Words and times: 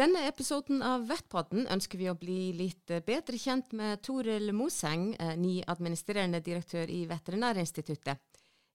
denne 0.00 0.22
episoden 0.24 0.80
av 0.86 1.02
Vettpodden 1.10 1.66
ønsker 1.68 2.00
vi 2.00 2.06
å 2.08 2.16
bli 2.16 2.54
litt 2.56 2.88
bedre 3.04 3.36
kjent 3.36 3.74
med 3.76 4.00
Toril 4.06 4.48
Moseng, 4.56 5.10
eh, 5.18 5.34
ny 5.36 5.60
administrerende 5.68 6.40
direktør 6.40 6.88
i 6.88 7.02
Veterinærinstituttet. 7.10 8.16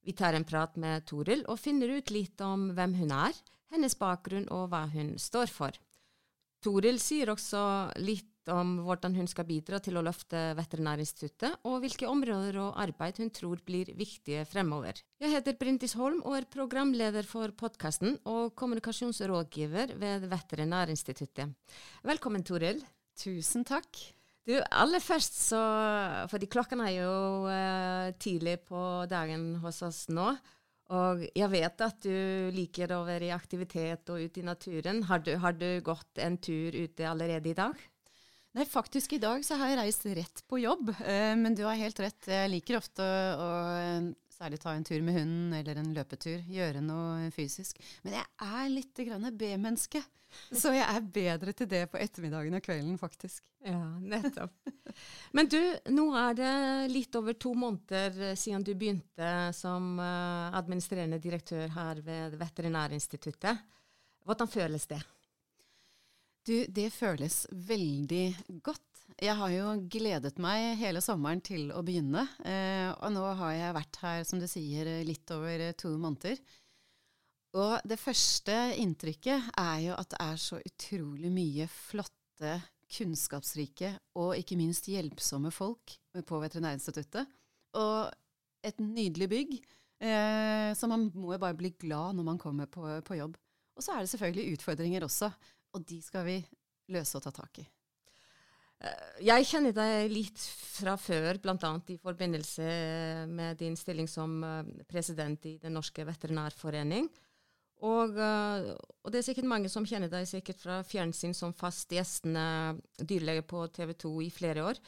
Vi 0.06 0.14
tar 0.14 0.38
en 0.38 0.46
prat 0.46 0.78
med 0.78 1.06
Toril 1.10 1.42
og 1.50 1.58
finner 1.58 1.90
ut 1.98 2.12
litt 2.14 2.42
om 2.46 2.68
hvem 2.78 2.94
hun 3.00 3.12
er, 3.12 3.34
hennes 3.74 3.98
bakgrunn 3.98 4.46
og 4.54 4.70
hva 4.70 4.84
hun 4.92 5.16
står 5.18 5.50
for. 5.50 5.72
Toril 6.62 7.00
sier 7.02 7.34
også 7.34 7.64
litt 7.98 8.30
om 8.54 8.76
hvordan 8.86 9.16
hun 9.18 9.30
skal 9.30 9.48
bidra 9.48 9.80
til 9.84 9.98
å 9.98 10.04
løfte 10.06 10.54
Veterinærinstituttet, 10.58 11.62
og 11.66 11.80
hvilke 11.84 12.10
områder 12.10 12.60
og 12.64 12.80
arbeid 12.82 13.22
hun 13.22 13.32
tror 13.34 13.62
blir 13.66 13.92
viktige 13.98 14.46
fremover. 14.50 15.00
Jeg 15.22 15.34
heter 15.34 15.58
Brintis 15.60 15.96
Holm 16.00 16.22
og 16.24 16.38
er 16.40 16.50
programleder 16.52 17.28
for 17.28 17.54
podkasten 17.58 18.20
og 18.30 18.54
kommunikasjonsrådgiver 18.60 19.96
ved 20.02 20.28
Veterinærinstituttet. 20.32 21.56
Velkommen, 22.06 22.46
Toril. 22.46 22.84
Tusen 23.16 23.64
takk. 23.68 24.02
Du, 24.46 24.54
aller 24.70 25.02
først 25.02 25.40
så 25.48 25.60
Fordi 26.30 26.46
klokken 26.52 26.84
er 26.86 26.92
jo 27.00 27.14
eh, 27.50 28.12
tidlig 28.22 28.60
på 28.68 28.82
dagen 29.10 29.56
hos 29.64 29.82
oss 29.86 30.04
nå. 30.14 30.28
Og 30.94 31.24
jeg 31.34 31.50
vet 31.50 31.82
at 31.82 31.98
du 32.06 32.52
liker 32.54 32.94
å 32.94 33.02
være 33.08 33.32
i 33.32 33.34
aktivitet 33.34 34.12
og 34.14 34.22
ute 34.22 34.44
i 34.44 34.46
naturen. 34.46 35.02
Har 35.10 35.24
du, 35.26 35.34
har 35.42 35.58
du 35.58 35.82
gått 35.82 36.22
en 36.22 36.38
tur 36.38 36.78
ute 36.78 37.08
allerede 37.10 37.50
i 37.50 37.58
dag? 37.58 37.74
Nei, 38.56 38.64
faktisk 38.66 39.14
i 39.14 39.20
dag 39.20 39.42
så 39.44 39.58
har 39.60 39.74
jeg 39.74 39.80
reist 39.82 40.06
rett 40.16 40.42
på 40.48 40.62
jobb. 40.62 40.94
Eh, 41.04 41.34
men 41.36 41.56
du 41.58 41.66
har 41.68 41.76
helt 41.76 42.00
rett. 42.00 42.22
Jeg 42.32 42.52
liker 42.54 42.78
ofte 42.80 43.04
å, 43.04 43.48
å 43.52 44.30
særlig 44.32 44.62
ta 44.64 44.72
en 44.72 44.86
tur 44.88 45.02
med 45.04 45.18
hunden 45.18 45.56
eller 45.58 45.82
en 45.82 45.90
løpetur. 45.96 46.40
Gjøre 46.48 46.84
noe 46.84 47.32
fysisk. 47.36 47.82
Men 48.06 48.16
jeg 48.22 48.30
er 48.48 48.70
litt 48.72 49.02
B-menneske. 49.42 50.00
Så 50.56 50.72
jeg 50.76 50.84
er 50.88 51.04
bedre 51.16 51.52
til 51.56 51.68
det 51.72 51.82
på 51.92 52.00
ettermiddagen 52.00 52.56
og 52.58 52.64
kvelden, 52.64 52.96
faktisk. 53.00 53.44
Ja, 53.64 53.82
nettopp. 54.00 54.56
Men 55.36 55.52
du, 55.52 55.60
nå 55.92 56.06
er 56.16 56.40
det 56.40 56.54
litt 56.92 57.16
over 57.20 57.36
to 57.36 57.52
måneder 57.60 58.38
siden 58.40 58.64
du 58.64 58.72
begynte 58.72 59.34
som 59.56 59.98
eh, 60.00 60.56
administrerende 60.56 61.20
direktør 61.24 61.76
her 61.76 62.00
ved 62.08 62.40
Veterinærinstituttet. 62.40 63.68
Hvordan 64.26 64.52
føles 64.52 64.88
det? 64.92 65.04
Du, 66.46 66.54
det 66.70 66.92
føles 66.94 67.46
veldig 67.50 68.26
godt. 68.66 68.84
Jeg 69.22 69.34
har 69.40 69.50
jo 69.54 69.70
gledet 69.90 70.38
meg 70.42 70.76
hele 70.78 71.02
sommeren 71.02 71.40
til 71.42 71.72
å 71.74 71.82
begynne. 71.86 72.26
Eh, 72.46 72.92
og 72.94 73.14
nå 73.16 73.24
har 73.40 73.56
jeg 73.56 73.76
vært 73.78 74.00
her, 74.04 74.26
som 74.28 74.42
du 74.42 74.46
sier, 74.50 74.90
litt 75.08 75.32
over 75.34 75.64
to 75.80 75.96
måneder. 75.98 76.38
Og 77.56 77.80
det 77.88 77.98
første 77.98 78.54
inntrykket 78.78 79.50
er 79.58 79.80
jo 79.88 79.96
at 79.96 80.12
det 80.12 80.20
er 80.22 80.42
så 80.44 80.60
utrolig 80.60 81.32
mye 81.34 81.68
flotte, 81.72 82.60
kunnskapsrike 82.96 83.90
og 84.22 84.36
ikke 84.38 84.58
minst 84.60 84.86
hjelpsomme 84.92 85.50
folk 85.56 85.96
på 86.14 86.42
Veterinærinstituttet. 86.44 87.32
Og 87.80 88.12
et 88.66 88.78
nydelig 88.84 89.32
bygg. 89.32 89.58
Eh, 90.06 90.70
så 90.78 90.92
man 90.92 91.10
må 91.16 91.34
jo 91.34 91.42
bare 91.42 91.58
bli 91.58 91.74
glad 91.80 92.20
når 92.20 92.30
man 92.30 92.42
kommer 92.42 92.70
på, 92.70 92.86
på 93.08 93.18
jobb. 93.18 93.40
Og 93.76 93.84
så 93.84 93.96
er 93.96 94.04
det 94.04 94.12
selvfølgelig 94.14 94.60
utfordringer 94.60 95.08
også. 95.08 95.32
Og 95.76 95.84
de 95.84 96.02
skal 96.04 96.26
vi 96.28 96.40
løse 96.96 97.18
og 97.18 97.26
ta 97.26 97.34
tak 97.36 97.60
i. 97.64 97.66
Eh, 98.84 99.20
jeg 99.30 99.48
kjenner 99.50 99.76
deg 99.76 100.12
litt 100.12 100.42
fra 100.76 100.96
før, 101.00 101.40
bl.a. 101.42 101.72
i 101.92 102.00
forbindelse 102.02 102.66
med 103.32 103.60
din 103.62 103.78
stilling 103.80 104.10
som 104.12 104.42
eh, 104.44 104.74
president 104.90 105.48
i 105.48 105.58
Den 105.62 105.78
norske 105.78 106.06
veterinærforening. 106.08 107.08
Og, 107.86 108.16
eh, 108.18 108.70
og, 108.76 109.10
det 109.12 109.22
er 109.22 109.28
sikkert 109.30 109.50
mange 109.52 109.72
som 109.72 109.88
kjenner 109.88 110.12
deg 110.12 110.28
sikkert 110.30 110.62
fra 110.62 110.80
fjernsyn 110.88 111.36
som 111.36 111.56
fast 111.56 111.92
gjestende 111.92 112.78
dyrlege 113.00 113.46
på 113.48 113.66
TV 113.76 113.96
2 114.06 114.14
i 114.28 114.32
flere 114.34 114.70
år. 114.72 114.80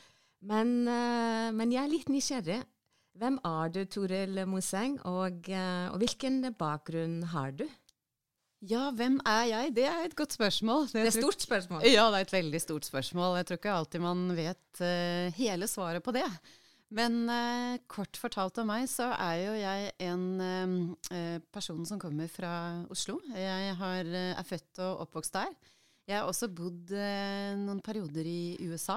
Men, 0.47 0.83
men, 0.85 1.71
jeg 1.73 1.81
er 1.81 1.89
litt 1.89 2.09
nysgjerrig. 2.13 2.59
Hvem 3.17 3.39
er 3.49 3.71
du, 3.73 3.79
Toril 3.89 4.37
Moseng, 4.45 4.99
og, 5.09 5.47
og 5.49 5.95
hvilken 5.97 6.51
bakgrunn 6.59 7.23
har 7.31 7.55
du? 7.57 7.63
Ja, 8.66 8.88
hvem 8.97 9.19
er 9.22 9.44
jeg? 9.51 9.73
Det 9.75 9.84
er 9.85 10.06
et 10.07 10.16
godt 10.18 10.34
spørsmål. 10.34 10.88
Det 10.90 11.03
er 11.03 11.12
et 11.12 11.13
stort 11.19 11.44
spørsmål. 11.45 11.84
Ja, 11.85 12.07
det 12.09 12.22
er 12.22 12.25
et 12.25 12.34
veldig 12.34 12.62
stort 12.62 12.88
spørsmål. 12.88 13.35
Jeg 13.38 13.45
tror 13.45 13.59
ikke 13.59 13.75
alltid 13.75 14.01
man 14.01 14.23
vet 14.34 14.81
uh, 14.81 15.35
hele 15.38 15.68
svaret 15.69 16.01
på 16.01 16.13
det. 16.16 16.25
Men 16.97 17.28
uh, 17.29 17.78
kort 17.91 18.18
fortalt 18.18 18.57
om 18.63 18.69
meg, 18.72 18.88
så 18.90 19.12
er 19.13 19.44
jo 19.44 19.53
jeg 19.59 19.91
en 20.07 20.25
uh, 20.41 21.38
person 21.53 21.85
som 21.85 22.01
kommer 22.01 22.31
fra 22.34 22.51
Oslo. 22.90 23.19
Jeg 23.35 23.75
har, 23.78 24.09
er 24.34 24.47
født 24.47 24.81
og 24.88 25.06
oppvokst 25.06 25.38
der. 25.38 25.53
Jeg 26.07 26.22
har 26.22 26.29
også 26.29 26.47
bodd 26.56 26.94
noen 27.59 27.81
perioder 27.84 28.24
i 28.24 28.56
USA, 28.63 28.95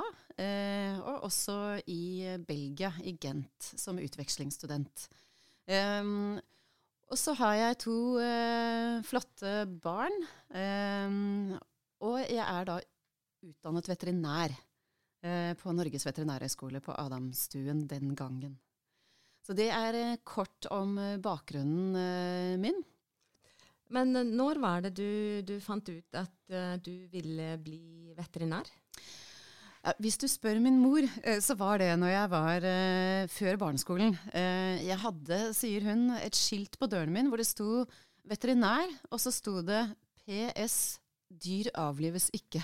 og 1.03 1.25
også 1.27 1.81
i 1.91 2.37
Belgia, 2.47 2.93
i 3.03 3.17
Gent, 3.19 3.67
som 3.83 3.99
utvekslingsstudent. 3.99 5.09
Um, 5.67 6.39
og 7.11 7.19
så 7.19 7.35
har 7.41 7.59
jeg 7.59 7.81
to 7.83 7.99
eh, 8.23 9.01
flotte 9.07 9.55
barn. 9.83 10.17
Eh, 10.55 11.59
og 12.07 12.19
jeg 12.23 12.45
er 12.47 12.69
da 12.69 12.79
utdannet 13.51 13.91
veterinær 13.91 14.55
eh, 14.55 15.53
på 15.59 15.75
Norges 15.75 16.07
veterinærhøgskole 16.07 16.83
på 16.85 16.95
Adamstuen 16.97 17.87
den 17.91 18.15
gangen. 18.19 18.59
Så 19.47 19.57
det 19.57 19.71
er 19.75 19.97
eh, 19.99 20.19
kort 20.23 20.69
om 20.71 20.95
eh, 21.01 21.19
bakgrunnen 21.23 21.97
eh, 21.99 22.57
min. 22.61 22.77
Men 23.91 24.15
når 24.37 24.61
var 24.63 24.85
det 24.85 24.93
du, 24.95 25.43
du 25.43 25.57
fant 25.59 25.89
ut 25.91 26.15
at 26.15 26.53
du 26.79 26.93
ville 27.11 27.57
bli 27.59 28.13
veterinær? 28.15 28.69
Hvis 29.97 30.19
du 30.21 30.27
spør 30.29 30.59
min 30.61 30.77
mor, 30.77 31.07
eh, 31.25 31.39
så 31.41 31.55
var 31.57 31.81
det 31.81 31.89
når 31.97 32.11
jeg 32.13 32.31
var 32.31 32.65
uh, 32.69 33.29
før 33.33 33.57
barneskolen. 33.63 34.13
Uh, 34.29 34.77
jeg 34.85 34.99
hadde, 35.01 35.39
sier 35.57 35.87
hun, 35.89 36.11
et 36.21 36.37
skilt 36.37 36.77
på 36.77 36.89
døren 36.91 37.13
min 37.15 37.31
hvor 37.33 37.41
det 37.41 37.49
sto 37.49 37.87
'veterinær', 38.29 38.93
og 39.09 39.21
så 39.21 39.33
sto 39.33 39.63
det 39.65 39.81
'PS 40.27 41.01
dyr 41.33 41.73
avlives 41.75 42.29
ikke'. 42.37 42.61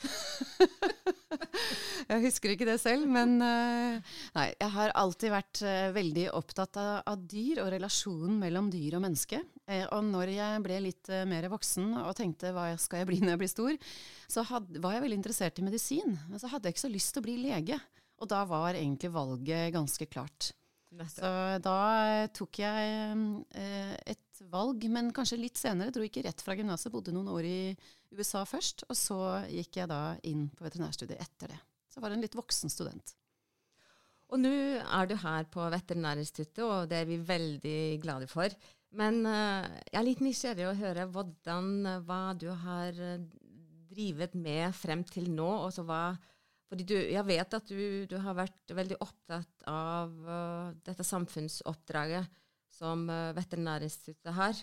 jeg 2.10 2.22
husker 2.24 2.54
ikke 2.54 2.68
det 2.68 2.78
selv, 2.80 3.08
men 3.10 3.36
uh, 3.42 4.12
nei, 4.36 4.46
jeg 4.54 4.70
har 4.74 4.94
alltid 4.98 5.32
vært 5.34 5.62
uh, 5.66 5.90
veldig 5.94 6.26
opptatt 6.36 6.78
av, 6.80 6.92
av, 7.10 7.24
dyr 7.30 7.62
og 7.64 7.72
relasjonen 7.74 8.38
mellom 8.40 8.70
dyr 8.72 8.98
og 8.98 9.04
menneske. 9.04 9.42
Uh, 9.68 9.86
og 9.96 10.02
når 10.08 10.34
jeg 10.36 10.64
ble 10.66 10.76
litt 10.88 11.12
mer 11.30 11.48
voksen 11.52 11.86
og 12.02 12.14
tenkte 12.18 12.54
hva 12.56 12.66
skal 12.80 13.02
jeg 13.02 13.10
bli 13.10 13.20
når 13.22 13.34
jeg 13.34 13.42
blir 13.42 13.54
stor, 13.54 13.74
så 14.30 14.46
had, 14.50 14.64
var 14.82 14.96
jeg 14.96 15.04
veldig 15.06 15.20
interessert 15.20 15.60
i 15.60 15.66
medisin. 15.66 16.16
Men 16.30 16.42
så 16.42 16.50
hadde 16.52 16.68
jeg 16.68 16.78
ikke 16.78 16.86
så 16.86 16.94
lyst 16.94 17.14
til 17.14 17.22
å 17.22 17.28
bli 17.28 17.36
lege. 17.44 17.76
Og 18.20 18.28
da 18.28 18.42
var 18.48 18.76
egentlig 18.76 19.12
valget 19.14 19.74
ganske 19.74 20.06
klart. 20.10 20.52
Så 21.08 21.28
da 21.62 21.78
tok 22.34 22.58
jeg 22.60 22.88
et 24.10 24.29
valg, 24.48 24.86
men 24.92 25.12
kanskje 25.14 25.40
litt 25.40 25.60
senere. 25.60 25.92
Dro 25.94 26.04
ikke 26.06 26.24
rett 26.24 26.42
fra 26.44 26.56
gymnaset, 26.56 26.92
bodde 26.92 27.14
noen 27.14 27.30
år 27.32 27.48
i 27.48 27.60
USA 28.16 28.44
først. 28.48 28.86
Og 28.88 28.98
så 28.98 29.18
gikk 29.50 29.80
jeg 29.82 29.90
da 29.90 30.16
inn 30.28 30.48
på 30.54 30.66
veterinærstudiet 30.66 31.20
etter 31.20 31.54
det. 31.54 31.60
Så 31.90 32.00
var 32.00 32.12
jeg 32.12 32.20
en 32.20 32.24
litt 32.26 32.38
voksen 32.38 32.72
student. 32.72 33.14
Og 34.30 34.38
nå 34.38 34.50
er 34.80 35.08
du 35.10 35.16
her 35.18 35.46
på 35.50 35.64
Veterinærinstituttet, 35.72 36.62
og 36.62 36.90
det 36.90 37.00
er 37.00 37.08
vi 37.08 37.18
veldig 37.18 37.80
glade 38.02 38.28
for. 38.30 38.52
Men 38.94 39.24
uh, 39.26 39.66
jeg 39.90 39.98
er 39.98 40.06
litt 40.06 40.22
nysgjerrig 40.22 40.68
å 40.70 40.76
høre 40.78 41.06
hvordan, 41.10 41.70
uh, 41.86 41.96
hva 42.06 42.24
du 42.38 42.50
har 42.64 42.94
drevet 42.94 43.36
drivet 43.90 44.36
med 44.38 44.70
frem 44.70 45.00
til 45.02 45.24
nå. 45.34 45.48
og 45.64 45.72
så 45.74 45.82
hva, 45.82 46.12
fordi 46.70 46.84
du, 46.86 46.94
jeg 46.94 47.26
vet 47.26 47.56
at 47.56 47.66
du, 47.66 48.06
du, 48.06 48.14
har 48.22 48.36
vært 48.38 48.70
veldig 48.70 49.00
opptatt 49.02 49.64
av 49.66 50.12
dette 50.86 51.02
samfunnsoppdraget 51.08 52.30
som 52.74 53.06
Veterinærinstituttet 53.36 54.34
har. 54.36 54.60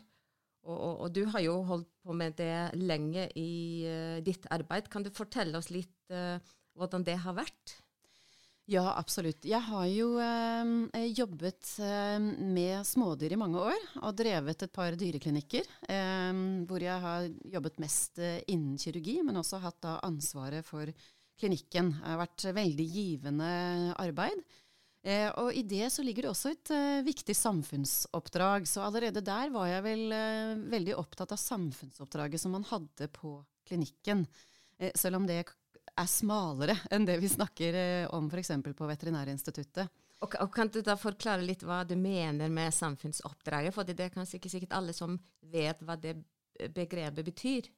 Og, 0.68 0.76
og, 0.76 0.94
og, 1.06 1.10
du 1.16 1.24
har 1.32 1.44
jo 1.46 1.58
holdt 1.68 1.90
på 2.04 2.16
med 2.18 2.36
det 2.40 2.74
lenge 2.80 3.28
i 3.40 3.86
ditt 4.26 4.48
arbeid. 4.52 4.90
Kan 4.92 5.06
du 5.06 5.12
fortelle 5.16 5.60
oss 5.60 5.70
litt 5.72 6.16
hvordan 6.78 7.06
det 7.08 7.20
har 7.24 7.38
vært? 7.38 7.78
Ja, 8.68 8.84
absolutt. 9.00 9.46
Jeg 9.48 9.64
har 9.64 9.86
jo 9.88 10.18
eh, 10.20 11.06
jobbet 11.16 11.70
eh, 11.80 12.18
med 12.20 12.84
smådyr 12.84 13.32
i 13.32 13.40
mange 13.40 13.62
år, 13.64 13.86
og 14.02 14.18
drevet 14.20 14.66
et 14.66 14.74
par 14.76 14.98
dyreklinikker. 15.00 15.70
Eh, 15.88 16.42
hvor 16.68 16.84
jeg 16.84 17.04
har 17.06 17.30
jobbet 17.54 17.80
mest 17.80 18.20
eh, 18.20 18.42
innen 18.52 18.76
kirurgi, 18.82 19.22
men 19.24 19.40
også 19.40 19.62
hatt 19.64 19.80
da 19.86 19.96
ansvaret 20.04 20.68
for 20.68 20.92
klinikken. 21.40 21.94
Det 21.96 22.12
har 22.12 22.20
vært 22.26 22.48
veldig 22.60 22.90
givende 22.92 23.52
arbeid. 24.04 24.44
Eh, 25.08 25.30
og 25.40 25.56
i 25.56 25.64
det 25.64 25.88
så 25.94 26.04
ligger 26.04 26.26
det 26.26 26.32
også 26.34 26.52
et 26.52 26.72
eh, 26.76 27.06
viktig 27.06 27.36
samfunnsoppdrag. 27.38 28.68
Så 28.68 28.84
allerede 28.84 29.24
der 29.24 29.54
var 29.54 29.70
jeg 29.72 29.86
vel 29.86 30.04
veldig 30.74 30.98
opptatt 31.00 31.32
av 31.32 31.40
samfunnsoppdraget 31.40 32.44
som 32.44 32.56
man 32.58 32.68
hadde 32.68 33.08
på 33.16 33.38
klinikken. 33.68 34.26
selv 34.96 35.18
om 35.18 35.26
det 35.28 35.42
er 35.98 36.10
smalere 36.10 36.76
enn 36.94 37.08
det 37.08 37.18
vi 37.22 37.30
snakker 37.32 37.74
eh, 37.74 38.10
om 38.14 38.28
f.eks. 38.30 38.52
på 38.76 38.92
Veterinærinstituttet. 38.92 39.88
Og, 40.20 40.34
og, 40.42 40.50
Kan 40.54 40.72
du 40.74 40.82
da 40.82 40.98
forklare 40.98 41.46
litt 41.46 41.64
hva 41.64 41.84
du 41.86 41.96
mener 41.96 42.50
med 42.50 42.74
samfunnsoppdraget? 42.74 43.76
For 43.76 43.88
det 43.88 44.00
er 44.02 44.14
kanskje 44.14 44.42
ikke 44.42 44.52
sikkert 44.56 44.76
alle 44.80 44.96
som 44.98 45.20
vet 45.54 45.84
hva 45.86 45.96
det 46.02 46.18
begrepet 46.74 47.26
betyr? 47.26 47.70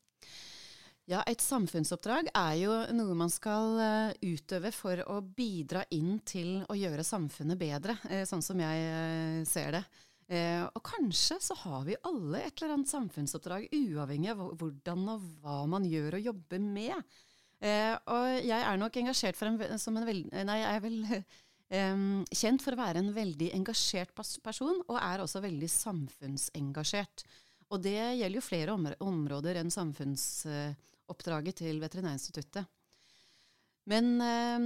Ja, 1.10 1.24
et 1.26 1.42
samfunnsoppdrag 1.42 2.28
er 2.38 2.52
jo 2.60 2.74
noe 2.94 3.16
man 3.18 3.32
skal 3.34 3.80
uh, 3.82 4.12
utøve 4.22 4.70
for 4.76 5.00
å 5.10 5.16
bidra 5.24 5.82
inn 5.96 6.20
til 6.22 6.60
å 6.70 6.76
gjøre 6.78 7.06
samfunnet 7.06 7.58
bedre, 7.58 7.96
uh, 8.12 8.22
sånn 8.30 8.44
som 8.46 8.60
jeg 8.62 8.84
uh, 8.86 9.40
ser 9.50 9.80
det. 9.80 9.84
og 10.76 10.84
kanskje 10.86 11.40
så 11.42 11.56
har 11.64 11.88
vi 11.88 11.96
alle 12.06 12.44
et 12.46 12.62
eller 12.62 12.76
annet 12.76 12.92
samfunnsoppdrag, 12.92 13.64
uavhengig 13.74 14.30
av 14.30 14.44
hvordan 14.60 15.08
og 15.16 15.24
hva 15.42 15.56
man 15.72 15.88
gjør 15.90 16.20
og 16.20 16.28
jobber 16.28 16.62
med. 16.62 17.16
og 18.14 18.26
jeg 18.46 18.60
er 18.60 18.78
nok 18.78 19.00
engasjert 19.02 19.42
en, 19.42 19.58
som 19.82 19.98
en 19.98 20.06
veld, 20.06 20.30
Nei, 20.30 20.60
jeg 20.60 20.76
er 20.76 20.84
vel 20.84 21.00
kjent 22.44 22.62
for 22.62 22.78
å 22.78 22.82
være 22.84 23.02
en 23.02 23.10
veldig 23.16 23.50
engasjert 23.58 24.14
person, 24.14 24.84
og 24.86 25.02
er 25.02 25.26
også 25.26 25.42
veldig 25.42 25.72
samfunnsengasjert. 25.80 27.26
Og 27.74 27.82
det 27.82 27.98
gjelder 27.98 28.38
jo 28.38 28.46
flere 28.46 28.78
områder 29.02 29.64
enn 29.64 29.74
samfunnsoppdrag 29.74 30.78
oppdraget 31.12 31.62
til 31.64 31.82
Veterinærinstituttet. 31.82 32.68
Men 33.90 34.22
eh, 34.22 34.66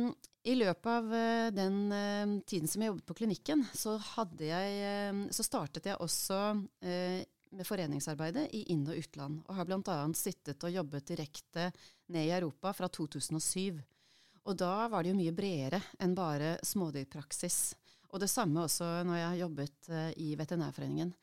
i 0.52 0.56
løpet 0.60 0.90
av 0.92 1.14
eh, 1.16 1.52
den 1.56 1.78
eh, 1.96 2.34
tiden 2.50 2.68
som 2.68 2.84
jeg 2.84 2.92
jobbet 2.92 3.08
på 3.08 3.18
klinikken, 3.22 3.64
så, 3.74 3.96
jeg, 4.44 4.74
eh, 4.84 5.22
så 5.32 5.46
startet 5.46 5.88
jeg 5.88 6.02
også 6.04 6.40
eh, 6.84 7.22
med 7.54 7.68
foreningsarbeidet 7.68 8.50
i 8.58 8.66
inn- 8.74 8.88
og 8.90 8.98
utland. 9.00 9.42
Og 9.48 9.58
har 9.58 9.70
bl.a. 9.70 9.98
sittet 10.18 10.64
og 10.66 10.74
jobbet 10.74 11.08
direkte 11.14 11.70
ned 12.12 12.28
i 12.28 12.34
Europa 12.36 12.74
fra 12.76 12.90
2007. 12.90 13.80
Og 14.44 14.58
da 14.60 14.90
var 14.92 15.04
det 15.04 15.14
jo 15.14 15.20
mye 15.22 15.36
bredere 15.36 15.80
enn 16.04 16.16
bare 16.18 16.58
smådyrpraksis. 16.66 17.60
Og 18.12 18.22
det 18.22 18.30
samme 18.30 18.66
også 18.66 18.90
når 19.08 19.20
jeg 19.20 19.30
har 19.30 19.42
jobbet 19.46 19.90
eh, 19.90 20.10
i 20.26 20.34
Veterinærforeningen. 20.40 21.14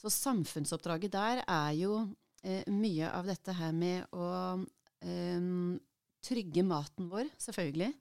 Så 0.00 0.10
samfunnsoppdraget 0.10 1.12
der 1.14 1.44
er 1.44 1.72
jo 1.78 1.98
eh, 2.44 2.62
mye 2.70 3.10
av 3.10 3.28
dette 3.28 3.54
her 3.56 3.74
med 3.76 4.14
å 4.14 4.28
eh, 5.02 5.50
trygge 6.22 6.64
maten 6.66 7.10
vår, 7.10 7.30
selvfølgelig. 7.42 7.92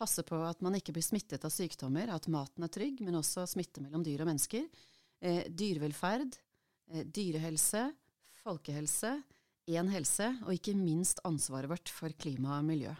Passe 0.00 0.24
på 0.24 0.38
at 0.48 0.62
man 0.64 0.78
ikke 0.78 0.94
blir 0.96 1.04
smittet 1.04 1.44
av 1.44 1.52
sykdommer, 1.52 2.08
at 2.12 2.28
maten 2.32 2.64
er 2.64 2.72
trygg, 2.72 3.02
men 3.04 3.18
også 3.18 3.44
smitte 3.48 3.82
mellom 3.84 4.04
dyr 4.06 4.22
og 4.24 4.30
mennesker. 4.30 4.64
Eh, 5.20 5.44
dyrevelferd, 5.52 6.38
eh, 6.92 7.04
dyrehelse, 7.04 7.90
folkehelse, 8.40 9.18
én 9.70 9.90
helse, 9.92 10.30
og 10.46 10.56
ikke 10.56 10.74
minst 10.78 11.20
ansvaret 11.28 11.68
vårt 11.70 11.92
for 11.92 12.12
klima 12.16 12.58
og 12.58 12.66
miljø. 12.70 12.94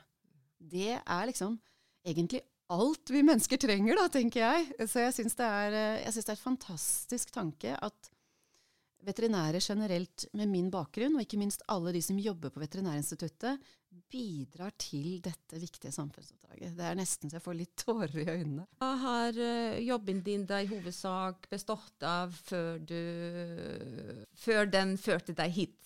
Det 0.61 0.99
er 1.01 1.27
liksom 1.31 1.57
egentlig 2.05 2.43
alt 2.71 3.11
vi 3.11 3.23
mennesker 3.25 3.59
trenger, 3.61 3.97
da, 3.99 4.07
tenker 4.13 4.45
jeg. 4.45 4.89
Så 4.89 5.03
jeg 5.07 5.17
syns 5.17 5.39
det, 5.39 5.49
eh, 5.49 6.05
det, 6.05 6.25
er 6.25 6.35
et 6.37 6.45
fantastisk 6.45 7.33
tanke 7.35 7.75
at 7.81 8.11
veterinærer 9.07 9.63
generelt 9.65 10.27
med 10.37 10.51
min 10.51 10.71
bakgrunn, 10.73 11.17
og 11.17 11.25
ikke 11.25 11.39
minst 11.41 11.65
alle 11.73 11.93
de 11.97 12.03
som 12.05 12.19
jobber 12.21 12.53
på 12.53 12.63
Veterinærinstituttet, 12.63 13.61
bidrar 14.11 14.73
til 14.79 15.19
dette 15.23 15.59
viktige 15.59 15.93
samfunnsoppdraget. 15.95 16.75
Det 16.79 16.87
er 16.87 16.99
nesten 16.99 17.31
så 17.31 17.39
jeg 17.39 17.45
får 17.45 17.59
litt 17.59 17.75
tårer 17.85 18.17
i 18.23 18.27
øynene. 18.29 18.67
Hva 18.81 18.91
har 19.05 19.39
uh, 19.39 19.79
jobben 19.83 20.23
din 20.27 20.47
da 20.49 20.61
i 20.63 20.71
hovedsak 20.71 21.51
bestått 21.51 22.07
av 22.07 22.35
før, 22.35 22.79
du, 22.83 23.01
før 24.39 24.71
den 24.71 24.97
førte 25.01 25.37
deg 25.37 25.55
hit? 25.57 25.77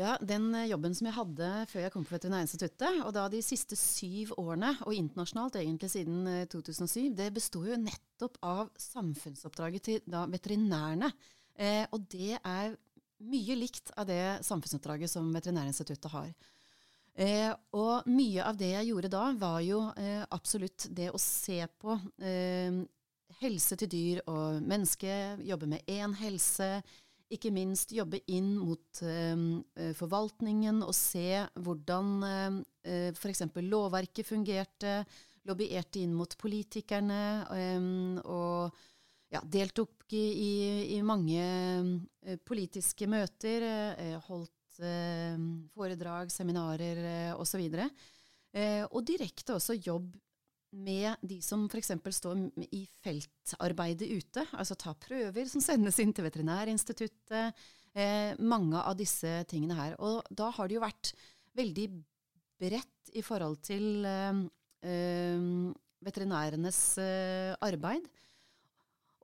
Ja, 0.00 0.16
Den 0.18 0.48
uh, 0.56 0.64
jobben 0.66 0.96
som 0.96 1.06
jeg 1.06 1.16
hadde 1.16 1.50
før 1.70 1.84
jeg 1.84 1.94
kom 1.94 2.06
på 2.08 2.16
Veterinærinstituttet, 2.16 3.00
og 3.06 3.12
da 3.14 3.28
de 3.30 3.42
siste 3.46 3.78
syv 3.78 4.34
årene, 4.42 4.72
og 4.88 4.96
internasjonalt 4.96 5.60
egentlig 5.60 5.92
siden 5.92 6.24
uh, 6.26 6.40
2007, 6.50 7.14
det 7.14 7.30
besto 7.36 7.62
jo 7.68 7.78
nettopp 7.78 8.40
av 8.42 8.72
samfunnsoppdraget 8.80 9.88
til 9.88 10.04
da, 10.10 10.24
veterinærene. 10.30 11.12
Eh, 11.54 11.84
og 11.94 12.08
det 12.10 12.38
er 12.40 12.74
mye 13.24 13.56
likt 13.56 13.92
av 13.96 14.08
det 14.08 14.40
samfunnsoppdraget 14.44 15.10
som 15.10 15.30
Veterinærinstituttet 15.34 16.10
har. 16.12 16.32
Eh, 17.14 17.52
og 17.78 18.08
mye 18.10 18.42
av 18.42 18.58
det 18.58 18.72
jeg 18.72 18.90
gjorde 18.90 19.12
da, 19.12 19.28
var 19.38 19.60
jo 19.62 19.84
eh, 19.94 20.24
absolutt 20.34 20.88
det 20.90 21.12
å 21.14 21.20
se 21.22 21.60
på 21.78 21.94
eh, 22.18 22.82
helse 23.38 23.78
til 23.78 23.90
dyr 23.90 24.22
og 24.30 24.60
menneske, 24.66 25.38
jobbe 25.46 25.70
med 25.70 25.86
én 25.90 26.14
helse. 26.18 26.80
Ikke 27.32 27.52
minst 27.54 27.94
jobbe 27.94 28.18
inn 28.34 28.56
mot 28.58 29.02
eh, 29.06 29.94
forvaltningen 29.96 30.82
og 30.84 30.94
se 30.94 31.44
hvordan 31.54 32.10
eh, 32.28 33.12
f.eks. 33.14 33.46
lovverket 33.62 34.28
fungerte. 34.28 34.98
Lobbyerte 35.44 36.00
inn 36.00 36.14
mot 36.16 36.34
politikerne. 36.40 37.44
og 38.24 38.72
ja, 39.34 39.42
deltok 39.42 40.12
i, 40.14 40.24
i, 40.32 40.52
i 40.96 41.00
mange 41.06 41.44
uh, 41.44 42.36
politiske 42.46 43.08
møter, 43.10 43.64
uh, 43.98 44.18
holdt 44.28 44.82
eh, 44.82 45.38
foredrag, 45.74 46.30
seminarer 46.34 47.00
uh, 47.04 47.40
osv. 47.42 47.62
Eh, 48.54 48.82
og 48.84 49.00
direkte 49.06 49.56
også 49.56 49.76
jobb 49.78 50.12
med 50.74 51.22
de 51.22 51.38
som 51.42 51.68
f.eks. 51.70 51.92
står 52.16 52.40
i 52.74 52.82
feltarbeidet 53.02 54.10
ute. 54.10 54.42
Altså 54.58 54.74
ta 54.78 54.94
prøver 54.98 55.46
som 55.50 55.62
sendes 55.62 56.00
inn 56.02 56.12
til 56.14 56.26
Veterinærinstituttet. 56.26 57.54
mange 58.42 58.80
av 58.82 58.96
disse 58.98 59.44
tingene 59.46 59.76
her. 59.78 59.94
Og 60.02 60.26
da 60.34 60.48
har 60.50 60.66
det 60.66 60.74
jo 60.74 60.82
vært 60.82 61.12
veldig 61.54 61.86
bredt 62.58 63.14
i 63.14 63.22
forhold 63.22 63.60
til 63.62 64.02
veterinærenes 66.02 66.80
arbeid. 67.62 68.10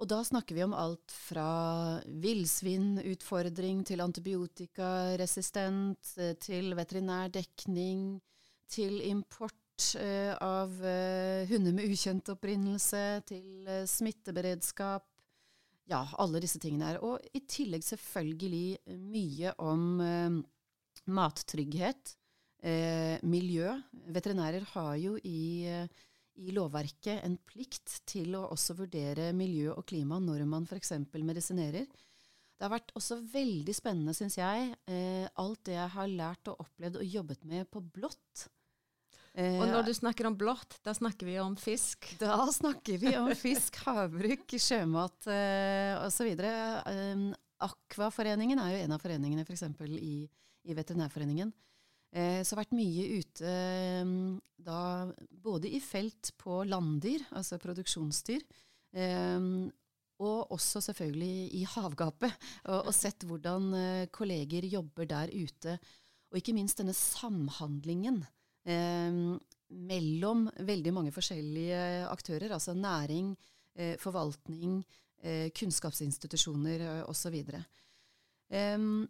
Og 0.01 0.09
da 0.09 0.23
snakker 0.25 0.57
vi 0.57 0.63
om 0.65 0.73
alt 0.73 1.13
fra 1.13 2.01
villsvinutfordring 2.23 3.83
til 3.85 4.01
antibiotikaresistent, 4.01 6.01
til 6.15 6.39
til 6.41 6.73
veterinærdekning, 6.79 8.15
til 8.71 9.03
import 9.05 9.91
eh, 10.01 10.33
av 10.41 10.73
eh, 10.81 11.45
hunder 11.51 11.77
med 11.77 11.93
ukjent 11.93 12.33
opprinnelse, 12.33 13.21
til 13.29 13.69
eh, 13.69 13.85
smitteberedskap. 13.85 15.05
Ja, 15.91 16.07
alle 16.23 16.41
disse 16.41 16.61
tingene 16.63 16.95
her. 16.95 17.03
Og 17.05 17.21
i 17.37 17.45
tillegg 17.45 17.85
selvfølgelig 17.85 18.81
mye 18.89 19.53
om 19.61 20.01
eh, 20.01 20.41
mattrygghet, 21.13 22.17
eh, 22.63 23.21
miljø. 23.21 23.77
Veterinærer 24.17 24.65
har 24.73 24.97
jo 25.03 25.19
i 25.21 25.67
i 26.41 26.55
lovverket 26.57 27.25
en 27.27 27.37
plikt 27.49 28.01
til 28.09 28.37
å 28.39 28.47
også 28.55 28.77
vurdere 28.79 29.31
miljø 29.37 29.75
og 29.75 29.85
klima 29.91 30.21
når 30.23 30.47
man 30.49 30.69
f.eks. 30.69 30.95
medisinerer. 31.13 31.85
Det 31.87 32.67
har 32.67 32.73
vært 32.75 32.93
også 32.99 33.21
veldig 33.33 33.73
spennende, 33.73 34.13
syns 34.17 34.37
jeg, 34.37 34.73
eh, 34.93 35.27
alt 35.41 35.63
det 35.69 35.79
jeg 35.79 35.93
har 35.95 36.09
lært 36.13 36.51
og 36.53 36.65
opplevd 36.67 36.99
og 37.01 37.13
jobbet 37.17 37.47
med 37.49 37.71
på 37.73 37.81
blått. 37.81 38.49
Eh, 39.33 39.61
og 39.61 39.69
når 39.71 39.87
du 39.87 39.93
snakker 39.95 40.29
om 40.29 40.37
blått, 40.37 40.81
da 40.85 40.93
snakker 40.97 41.29
vi 41.29 41.39
om 41.41 41.55
fisk? 41.61 42.11
Da 42.21 42.43
snakker 42.53 42.99
vi 43.01 43.15
om 43.17 43.31
fisk, 43.39 43.79
havbruk, 43.87 44.57
sjømat 44.59 45.31
eh, 45.31 45.95
osv. 46.05 46.35
Eh, 46.35 47.31
Akvaforeningen 47.61 48.61
er 48.61 48.75
jo 48.75 48.85
en 48.85 48.95
av 48.97 49.03
foreningene 49.03 49.45
f.eks. 49.45 49.67
For 49.77 49.89
i, 49.89 50.25
i 50.65 50.77
Veterinærforeningen. 50.77 51.53
Eh, 52.11 52.41
så 52.43 52.57
har 52.57 52.65
vært 52.65 52.75
mye 52.75 53.05
ute 53.21 53.51
mm, 54.07 54.39
da 54.67 54.81
både 55.31 55.71
i 55.71 55.79
felt 55.83 56.33
på 56.41 56.63
landdyr, 56.67 57.23
altså 57.39 57.61
produksjonsdyr, 57.63 58.43
eh, 58.99 59.45
og 60.21 60.53
også 60.53 60.83
selvfølgelig 60.85 61.55
i 61.57 61.63
havgapet, 61.71 62.35
og, 62.67 62.91
og 62.91 62.95
sett 62.97 63.25
hvordan 63.29 63.71
eh, 63.79 64.09
kolleger 64.13 64.67
jobber 64.69 65.09
der 65.09 65.33
ute. 65.33 65.79
Og 66.31 66.39
ikke 66.39 66.55
minst 66.55 66.83
denne 66.83 66.95
samhandlingen 66.95 68.21
eh, 68.67 69.23
mellom 69.71 70.49
veldig 70.67 70.93
mange 70.95 71.15
forskjellige 71.15 71.81
aktører, 72.11 72.51
altså 72.53 72.75
næring, 72.75 73.33
eh, 73.79 73.95
forvaltning, 74.03 74.81
eh, 75.23 75.49
kunnskapsinstitusjoner 75.55 77.05
osv. 77.09 77.39
Um, 78.51 79.07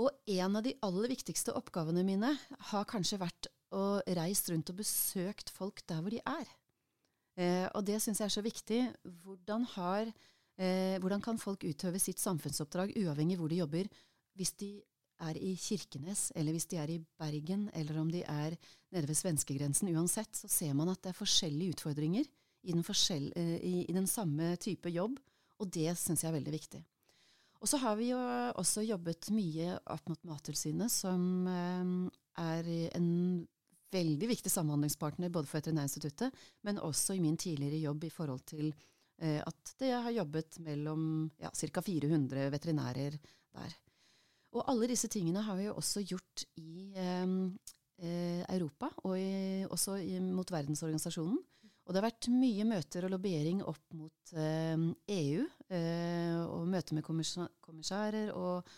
og 0.00 0.10
en 0.26 0.58
av 0.58 0.64
de 0.66 0.74
aller 0.82 1.12
viktigste 1.12 1.54
oppgavene 1.54 2.02
mine 2.06 2.32
har 2.70 2.86
kanskje 2.90 3.20
vært 3.20 3.48
å 3.74 4.00
reise 4.16 4.52
rundt 4.52 4.70
og 4.72 4.80
besøkt 4.80 5.52
folk 5.54 5.82
der 5.88 6.02
hvor 6.02 6.14
de 6.14 6.22
er. 6.22 6.48
Eh, 7.38 7.66
og 7.74 7.84
det 7.86 8.00
syns 8.02 8.20
jeg 8.20 8.28
er 8.28 8.34
så 8.34 8.44
viktig. 8.44 8.80
Hvordan, 9.24 9.66
har, 9.74 10.10
eh, 10.58 10.96
hvordan, 11.02 11.22
kan 11.22 11.38
folk 11.38 11.64
utøve 11.66 12.02
sitt 12.02 12.22
samfunnsoppdrag 12.22 12.94
uavhengig 13.00 13.38
hvor 13.38 13.50
de 13.50 13.62
jobber, 13.62 13.90
hvis 14.38 14.54
de 14.58 14.72
er 15.22 15.38
i 15.38 15.54
Kirkenes, 15.58 16.32
eller 16.34 16.54
hvis 16.54 16.66
de 16.70 16.78
er 16.78 16.90
i 16.90 17.02
Bergen, 17.18 17.68
eller 17.74 18.00
om 18.00 18.10
de 18.10 18.24
er 18.26 18.56
nede 18.90 19.06
ved 19.08 19.18
svenskegrensen. 19.18 19.90
Uansett 19.94 20.34
så 20.36 20.50
ser 20.50 20.74
man 20.74 20.90
at 20.90 21.02
det 21.02 21.12
er 21.12 21.20
forskjellige 21.20 21.78
utfordringer 21.78 22.26
i 22.64 22.72
den, 22.74 22.82
forskjell, 22.86 23.30
eh, 23.36 23.56
i, 23.62 23.74
i 23.86 23.94
den 23.94 24.10
samme 24.10 24.56
type 24.56 24.90
jobb, 24.90 25.18
og 25.62 25.70
det 25.70 25.94
syns 25.98 26.24
jeg 26.24 26.32
er 26.32 26.38
veldig 26.38 26.54
viktig. 26.54 26.82
Og 27.64 27.68
så 27.70 27.78
har 27.80 27.96
vi 27.96 28.10
jo 28.10 28.20
også 28.60 28.82
jobbet 28.84 29.30
mye 29.32 29.78
opp 29.88 30.10
mot 30.12 30.26
Mattilsynet, 30.28 30.92
som 30.92 31.46
eh, 31.48 31.92
er 32.42 32.66
en 32.98 33.06
veldig 33.94 34.28
viktig 34.28 34.52
samhandlingspartner 34.52 35.32
både 35.32 35.48
for 35.48 35.62
Veterinærinstituttet, 35.62 36.34
men 36.68 36.82
også 36.82 37.16
i 37.16 37.22
min 37.24 37.38
tidligere 37.40 37.80
jobb 37.86 38.04
i 38.04 38.12
forhold 38.12 38.44
til 38.50 38.68
eh, 38.68 39.40
at 39.40 39.72
det 39.80 39.94
har 39.94 40.12
jobbet 40.12 40.60
mellom 40.66 41.06
ja, 41.40 41.48
ca. 41.56 41.84
400 41.88 42.50
veterinærer 42.52 43.16
der. 43.56 43.78
Og 44.54 44.68
alle 44.70 44.90
disse 44.90 45.08
tingene 45.10 45.42
har 45.46 45.56
vi 45.58 45.70
jo 45.70 45.78
også 45.80 46.04
gjort 46.04 46.44
i, 46.60 46.92
eh, 47.00 47.34
eh, 48.04 48.44
Europa, 48.58 48.92
og 49.08 49.16
i, 49.18 49.64
også 49.64 49.96
i, 50.04 50.18
mot 50.20 50.52
verdensorganisasjonen. 50.52 51.40
Og 51.84 51.92
det 51.92 52.00
har 52.00 52.06
vært 52.06 52.30
mye 52.32 52.64
møter 52.64 53.04
og 53.04 53.12
lobbyering 53.12 53.60
opp 53.68 53.96
mot 53.96 54.36
eh, 54.40 54.84
EU, 55.16 55.44
og 55.74 56.68
møter 56.70 56.96
med 56.96 57.04
kommissærer, 57.04 58.30
og 58.36 58.68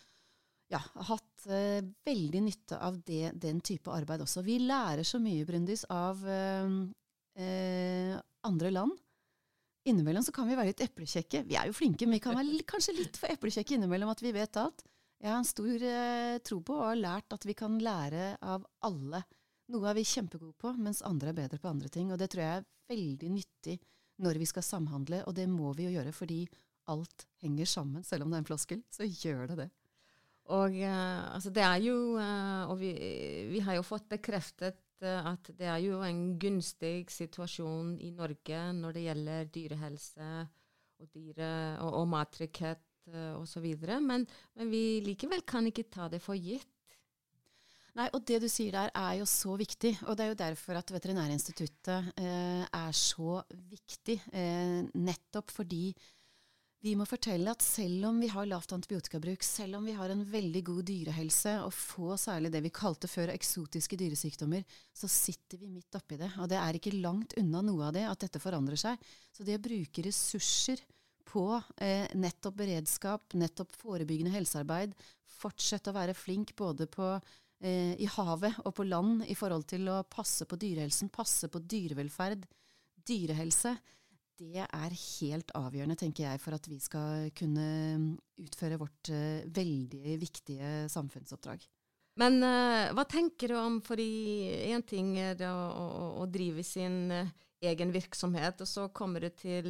ja, 0.73 0.81
hatt 1.09 1.47
eh, 1.47 1.83
veldig 2.07 2.43
nytte 2.43 2.79
av 2.83 2.99
det, 3.07 3.31
den 3.39 3.61
type 3.65 3.93
arbeid 3.93 4.25
også. 4.25 4.43
Vi 4.47 4.59
lærer 4.65 5.07
så 5.07 5.21
mye, 5.23 5.47
Brundis, 5.47 5.85
av 5.93 6.23
eh, 6.27 6.73
eh, 7.43 8.17
andre 8.49 8.73
land. 8.75 8.97
Innimellom 9.87 10.25
så 10.27 10.35
kan 10.35 10.49
vi 10.51 10.57
være 10.59 10.73
litt 10.73 10.83
eplekjekke. 10.83 11.45
Vi 11.47 11.55
er 11.59 11.71
jo 11.71 11.77
flinke, 11.77 12.09
men 12.09 12.19
vi 12.19 12.25
kan 12.25 12.35
være 12.35 12.67
kanskje 12.67 12.97
litt 12.97 13.19
for 13.21 13.31
eplekjekke 13.31 13.77
innimellom 13.77 14.11
at 14.11 14.23
vi 14.25 14.35
vet 14.35 14.59
alt. 14.59 14.83
Jeg 15.23 15.31
har 15.31 15.39
en 15.39 15.49
stor 15.49 15.87
eh, 15.89 16.39
tro 16.45 16.61
på 16.67 16.75
og 16.75 16.89
har 16.91 16.99
lært 16.99 17.37
at 17.37 17.47
vi 17.47 17.55
kan 17.57 17.79
lære 17.81 18.35
av 18.43 18.67
alle. 18.89 19.23
Noe 19.73 19.91
er 19.91 19.97
vi 19.99 20.07
kjempegode 20.07 20.55
på, 20.59 20.75
mens 20.83 21.05
andre 21.07 21.31
er 21.31 21.39
bedre 21.39 21.63
på 21.63 21.71
andre 21.71 21.91
ting. 21.93 22.11
Og 22.11 22.19
det 22.19 22.33
tror 22.33 22.43
jeg 22.43 22.59
er 22.59 22.69
veldig 22.91 23.31
nyttig 23.39 23.79
når 24.23 24.41
vi 24.41 24.49
skal 24.49 24.65
samhandle, 24.65 25.23
og 25.29 25.35
det 25.37 25.47
må 25.51 25.71
vi 25.77 25.87
jo 25.87 25.95
gjøre 25.99 26.13
fordi 26.17 26.43
alt 26.93 27.27
henger 27.43 27.69
sammen. 27.71 28.05
Selv 28.07 28.25
om 28.25 28.33
det 28.33 28.39
er 28.39 28.45
en 28.45 28.49
floskel, 28.49 28.83
så 28.93 29.07
gjør 29.09 29.53
det 29.53 29.59
det. 29.65 29.69
Og 30.57 30.77
uh, 30.79 31.35
altså 31.35 31.51
det 31.51 31.63
er 31.67 31.81
jo 31.83 31.95
uh, 32.15 32.71
Og 32.71 32.77
vi, 32.79 32.93
vi, 33.51 33.59
har 33.67 33.75
jo 33.75 33.83
fått 33.83 34.05
bekreftet 34.13 34.79
uh, 35.03 35.33
at 35.33 35.51
det 35.59 35.67
er 35.67 35.81
jo 35.83 35.99
en 36.07 36.37
gunstig 36.39 37.09
situasjon 37.11 37.97
i 37.99 38.13
Norge 38.15 38.61
når 38.79 38.95
det 38.95 39.03
gjelder 39.09 39.51
dyrehelse 39.57 40.29
og, 41.03 41.09
dyre, 41.11 41.51
og, 41.83 41.91
og 41.99 42.07
mattrygghet 42.15 42.85
uh, 43.11 43.35
osv. 43.41 43.67
Men, 43.99 44.23
men 44.55 44.71
vi 44.71 45.03
likevel 45.03 45.43
kan 45.43 45.67
ikke 45.67 45.89
ta 45.91 46.07
det 46.13 46.23
for 46.23 46.39
gitt. 46.39 46.71
Nei, 47.97 48.11
og 48.13 48.27
det 48.29 48.43
du 48.45 48.49
sier 48.53 48.75
der 48.75 48.91
er 48.93 49.15
jo 49.23 49.27
så 49.29 49.55
viktig. 49.57 49.95
Og 50.05 50.19
det 50.19 50.25
er 50.25 50.33
jo 50.33 50.41
derfor 50.43 50.77
at 50.77 50.91
Veterinærinstituttet 50.93 52.11
eh, 52.21 52.65
er 52.69 52.93
så 52.93 53.39
viktig. 53.71 54.19
Eh, 54.37 54.83
nettopp 55.01 55.55
fordi 55.55 55.89
vi 56.87 56.93
må 56.95 57.07
fortelle 57.09 57.51
at 57.51 57.65
selv 57.65 58.05
om 58.11 58.19
vi 58.23 58.29
har 58.31 58.47
lavt 58.47 58.71
antibiotikabruk, 58.77 59.43
selv 59.43 59.79
om 59.79 59.87
vi 59.89 59.95
har 59.97 60.13
en 60.13 60.23
veldig 60.31 60.61
god 60.69 60.85
dyrehelse 60.87 61.57
og 61.65 61.73
få 61.75 62.15
særlig 62.21 62.53
det 62.55 62.61
vi 62.63 62.71
kalte 62.75 63.11
før 63.11 63.33
eksotiske 63.33 63.99
dyresykdommer, 63.99 64.63
så 64.95 65.11
sitter 65.11 65.59
vi 65.59 65.71
midt 65.73 65.99
oppi 65.99 66.19
det. 66.21 66.31
Og 66.39 66.51
det 66.53 66.61
er 66.61 66.79
ikke 66.79 66.95
langt 67.01 67.35
unna 67.41 67.63
noe 67.67 67.89
av 67.89 67.97
det 67.97 68.05
at 68.07 68.23
dette 68.23 68.43
forandrer 68.43 68.79
seg. 68.79 69.03
Så 69.35 69.47
det 69.47 69.59
å 69.59 69.65
bruke 69.65 70.05
ressurser 70.07 70.85
på 71.27 71.49
eh, 71.83 72.07
nettopp 72.15 72.61
beredskap, 72.61 73.35
nettopp 73.35 73.75
forebyggende 73.81 74.37
helsearbeid. 74.37 74.95
Fortsette 75.41 75.91
å 75.91 75.97
være 75.97 76.15
flink 76.15 76.55
både 76.59 76.87
på, 76.87 77.17
eh, 77.67 77.97
i 77.99 78.07
havet 78.15 78.63
og 78.63 78.77
på 78.79 78.87
land 78.87 79.27
i 79.27 79.35
forhold 79.39 79.67
til 79.75 79.91
å 79.91 80.05
passe 80.07 80.47
på 80.47 80.61
dyrehelsen, 80.61 81.11
passe 81.11 81.51
på 81.51 81.65
dyrevelferd, 81.67 82.47
dyrehelse. 83.11 83.75
Det 84.37 84.67
er 84.67 84.93
helt 84.93 85.53
avgjørende, 85.57 85.97
tenker 85.97 86.27
jeg, 86.27 86.41
for 86.43 86.57
at 86.57 86.67
vi 86.69 86.77
skal 86.83 87.31
kunne 87.37 87.67
utføre 88.43 88.77
vårt 88.81 89.09
eh, 89.09 89.47
veldig 89.49 90.19
viktige 90.21 90.73
samfunnsoppdrag. 90.93 91.65
Men 92.21 92.41
uh, 92.41 92.93
hva 92.97 93.05
tenker 93.09 93.53
du 93.53 93.59
om, 93.61 93.81
for 93.85 94.01
én 94.01 94.85
ting 94.89 95.15
er 95.21 95.41
å, 95.49 95.53
å, 95.53 96.07
å, 96.23 96.27
drive 96.33 96.65
sin 96.65 97.13
uh, 97.13 97.29
egen 97.65 97.93
virksomhet, 97.93 98.63
og 98.65 98.71
så 98.71 98.87
kommer 98.97 99.25
du 99.25 99.29
til 99.37 99.69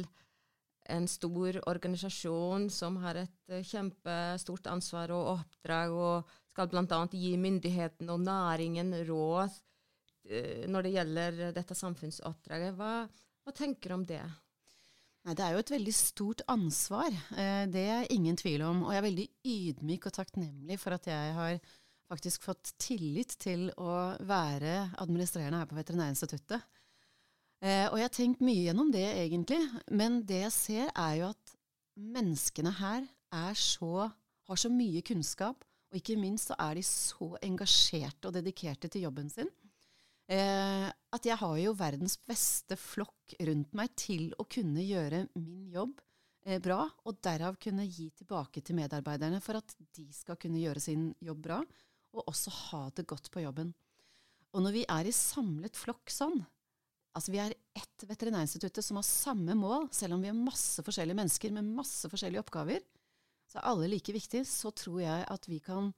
en 0.87 1.07
stor 1.11 1.59
organisasjon 1.67 2.69
som 2.71 2.99
har 3.03 3.19
et 3.25 3.51
uh, 3.51 3.59
kjempestort 3.59 4.71
ansvar 4.71 5.11
og 5.15 5.33
oppdrag, 5.33 5.91
og 5.91 6.35
skal 6.53 6.71
bl.a. 6.71 7.01
gi 7.11 7.35
myndighetene 7.39 8.15
og 8.15 8.23
næringen 8.23 8.95
råd 9.11 9.51
uh, 9.51 10.63
når 10.71 10.87
det 10.87 10.95
gjelder 10.95 11.39
dette 11.55 11.75
samfunnsoppdraget. 11.83 12.79
Hva, 12.79 12.93
hva, 13.43 13.55
tenker 13.55 13.91
du 13.91 13.99
om 13.99 14.07
det? 14.07 14.23
Nei, 15.27 15.33
det 15.35 15.43
er 15.43 15.57
jo 15.57 15.59
et 15.59 15.73
veldig 15.73 15.91
stort 15.91 16.41
ansvar. 16.47 17.11
Uh, 17.35 17.65
det 17.67 17.83
er 17.83 18.13
ingen 18.15 18.37
tvil 18.39 18.63
om. 18.63 18.85
Og 18.85 18.93
jeg 18.93 19.01
er 19.01 19.07
veldig 19.09 19.27
ydmyk 19.43 20.07
og 20.07 20.15
takknemlig 20.15 20.79
for 20.79 20.95
at 20.95 21.09
jeg 21.11 21.33
har 21.35 21.57
faktisk 22.07 22.45
fått 22.47 22.71
tillit 22.79 23.35
til 23.41 23.67
å 23.75 24.15
være 24.23 24.93
administrerende 25.03 25.59
her 25.59 25.67
på 25.67 25.75
Veterinærinstituttet. 25.75 26.63
Eh, 27.59 27.87
og 27.89 27.97
jeg 27.97 28.05
har 28.05 28.13
tenkt 28.13 28.43
mye 28.45 28.67
gjennom 28.67 28.91
det, 28.93 29.05
egentlig. 29.25 29.59
Men 29.91 30.21
det 30.29 30.43
jeg 30.45 30.53
ser, 30.55 30.91
er 30.93 31.13
jo 31.19 31.29
at 31.33 31.53
menneskene 31.97 32.73
her 32.77 33.07
så, 33.57 34.07
har 34.47 34.61
så 34.61 34.71
mye 34.71 35.01
kunnskap, 35.03 35.65
og 35.91 35.99
ikke 35.99 36.19
minst 36.19 36.51
så 36.51 36.57
er 36.61 36.77
de 36.77 36.85
så 36.85 37.33
engasjerte 37.43 38.29
og 38.29 38.37
dedikerte 38.37 38.87
til 38.91 39.07
jobben 39.07 39.27
sin. 39.33 39.49
Eh, 40.27 40.87
at 40.87 41.27
jeg 41.27 41.39
har 41.39 41.55
jo 41.61 41.75
verdens 41.79 42.17
beste 42.27 42.75
flokk 42.79 43.37
rundt 43.47 43.75
meg 43.77 43.93
til 43.95 44.33
å 44.35 44.43
kunne 44.51 44.83
gjøre 44.83 45.23
min 45.39 45.69
jobb 45.71 46.01
eh, 46.45 46.59
bra, 46.63 46.81
og 47.07 47.21
derav 47.23 47.55
kunne 47.63 47.87
gi 47.87 48.09
tilbake 48.11 48.61
til 48.61 48.75
medarbeiderne 48.75 49.39
for 49.43 49.61
at 49.61 49.71
de 49.95 50.09
skal 50.15 50.39
kunne 50.41 50.59
gjøre 50.59 50.83
sin 50.83 51.09
jobb 51.23 51.45
bra, 51.47 51.61
og 52.17 52.27
også 52.27 52.53
ha 52.71 52.83
det 52.97 53.07
godt 53.07 53.31
på 53.31 53.45
jobben. 53.45 53.71
Og 54.51 54.63
når 54.65 54.75
vi 54.75 54.83
er 54.91 55.07
i 55.07 55.15
samlet 55.15 55.79
flokk 55.79 56.11
sånn, 56.11 56.41
Altså 57.17 57.33
Vi 57.33 57.39
er 57.41 57.55
ett 57.73 58.03
veterinærinstituttet 58.05 58.85
som 58.85 58.99
har 58.99 59.05
samme 59.07 59.55
mål, 59.57 59.87
selv 59.89 60.13
om 60.13 60.21
vi 60.21 60.29
er 60.29 60.37
masse 60.37 60.83
forskjellige 60.85 61.17
mennesker 61.17 61.53
med 61.55 61.71
masse 61.79 62.05
forskjellige 62.11 62.43
oppgaver. 62.43 62.83
Så 63.49 63.57
er 63.57 63.69
alle 63.71 63.87
like 63.89 64.13
viktige. 64.13 64.45
Så 64.45 64.69
tror 64.77 64.99
jeg 65.01 65.23
at 65.25 65.47
vi 65.49 65.57
kan 65.63 65.89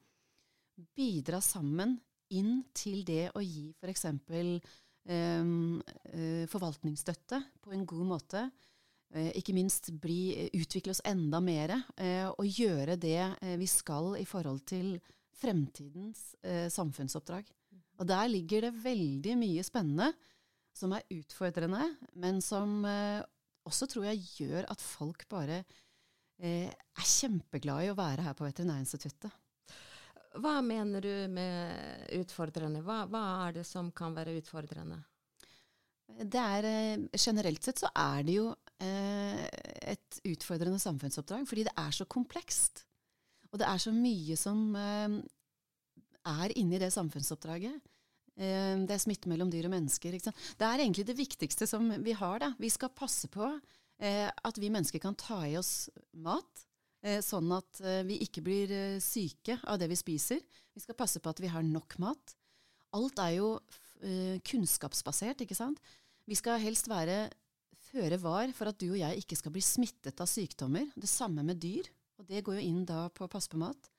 bidra 0.95 1.41
sammen 1.43 1.97
inn 2.35 2.63
til 2.75 3.03
det 3.07 3.29
å 3.35 3.43
gi 3.43 3.69
f.eks. 3.79 4.05
Um, 5.09 5.79
uh, 6.13 6.45
forvaltningsstøtte 6.51 7.39
på 7.63 7.73
en 7.73 7.85
god 7.89 8.09
måte. 8.11 8.43
Uh, 9.15 9.31
ikke 9.39 9.55
minst 9.57 9.89
bli, 10.01 10.49
utvikle 10.59 10.93
oss 10.93 11.01
enda 11.07 11.39
mer 11.41 11.73
og 12.35 12.45
gjøre 12.45 12.99
det 12.99 13.23
vi 13.57 13.67
skal 13.69 14.13
i 14.19 14.25
forhold 14.27 14.61
til 14.69 14.99
fremtidens 15.39 16.35
samfunnsoppdrag. 16.73 17.47
Og 17.99 18.07
der 18.07 18.27
ligger 18.31 18.67
det 18.67 18.83
veldig 18.83 19.35
mye 19.39 19.63
spennende 19.65 20.11
som 20.79 20.93
er 20.95 21.07
utfordrende, 21.11 21.83
men 22.19 22.39
som 22.43 22.79
eh, 22.87 23.19
også 23.67 23.89
tror 23.91 24.09
jeg 24.09 24.25
gjør 24.39 24.67
at 24.71 24.83
folk 24.83 25.25
bare 25.31 25.61
eh, 26.39 26.69
er 26.69 27.05
kjempeglade 27.05 27.87
i 27.87 27.91
å 27.91 27.97
være 27.99 28.25
her 28.27 28.37
på 28.37 28.47
Veterinærinstituttet. 28.47 29.33
Hva 30.37 30.59
mener 30.61 31.01
du 31.01 31.13
med 31.33 32.09
utfordrende? 32.19 32.83
Hva, 32.85 33.03
hva, 33.09 33.23
er 33.47 33.59
det 33.59 33.65
som 33.65 33.89
kan 33.95 34.13
være 34.13 34.35
utfordrende? 34.37 34.99
Det 36.19 36.41
er, 36.41 36.65
eh, 36.65 37.07
generelt 37.17 37.63
sett 37.65 37.81
så 37.81 37.89
er 37.97 38.23
det 38.25 38.35
jo 38.37 38.51
eh, 38.81 39.41
et 39.93 40.21
utfordrende 40.29 40.79
samfunnsoppdrag, 40.81 41.47
fordi 41.49 41.65
det 41.67 41.73
er 41.77 41.91
så 41.95 42.05
komplekst. 42.09 42.85
Og 43.49 43.61
det 43.61 43.67
er 43.69 43.81
så 43.81 43.93
mye 43.93 44.37
som 44.37 44.63
eh, 44.77 45.19
er 46.29 46.57
inni 46.57 46.81
det 46.81 46.91
samfunnsoppdraget. 46.93 47.81
Eh, 48.39 48.75
det 48.85 48.95
er 48.95 49.01
smitte 49.01 49.29
mellom 49.31 49.51
dyr 49.51 49.67
og 49.69 49.73
mennesker. 49.73 50.15
Det 50.15 50.65
er 50.65 50.79
egentlig 50.79 51.07
det 51.09 51.17
viktigste 51.17 51.67
som 51.69 51.89
vi 52.05 52.15
har. 52.17 52.39
Da. 52.43 52.53
Vi 52.59 52.71
skal 52.73 52.93
passe 52.95 53.29
på 53.31 53.49
eh, 53.99 54.27
at 54.29 54.61
vi 54.61 54.71
mennesker 54.73 55.01
kan 55.03 55.17
ta 55.19 55.41
i 55.47 55.57
oss 55.59 55.89
mat, 56.13 56.68
sånn 57.23 57.51
at 57.55 57.79
eh, 57.83 58.01
vi 58.07 58.19
ikke 58.25 58.43
blir 58.43 58.71
eh, 58.75 59.01
syke 59.03 59.59
av 59.63 59.79
det 59.79 59.87
vi 59.91 59.97
spiser. 59.99 60.41
Vi 60.75 60.83
skal 60.83 60.97
passe 60.99 61.21
på 61.23 61.31
at 61.31 61.39
vi 61.39 61.51
har 61.51 61.63
nok 61.65 61.95
mat. 62.03 62.35
Alt 62.97 63.21
er 63.23 63.37
jo 63.37 63.53
eh, 64.03 64.39
kunnskapsbasert, 64.43 65.45
ikke 65.45 65.57
sant. 65.57 65.79
Vi 66.29 66.37
skal 66.37 66.61
helst 66.61 66.89
være 66.91 67.27
føre 67.89 68.19
var 68.21 68.51
for 68.53 68.69
at 68.69 68.77
du 68.81 68.91
og 68.91 68.99
jeg 68.99 69.23
ikke 69.23 69.37
skal 69.39 69.53
bli 69.55 69.63
smittet 69.65 70.19
av 70.21 70.29
sykdommer. 70.29 70.91
Det 70.99 71.09
samme 71.09 71.45
med 71.45 71.61
dyr. 71.61 71.87
Og 72.19 72.27
det 72.27 72.43
går 72.43 72.59
jo 72.59 72.67
inn 72.67 72.83
da 72.83 73.07
på 73.15 73.25
å 73.25 73.31
passe 73.31 73.49
på 73.49 73.59
mat. 73.61 73.89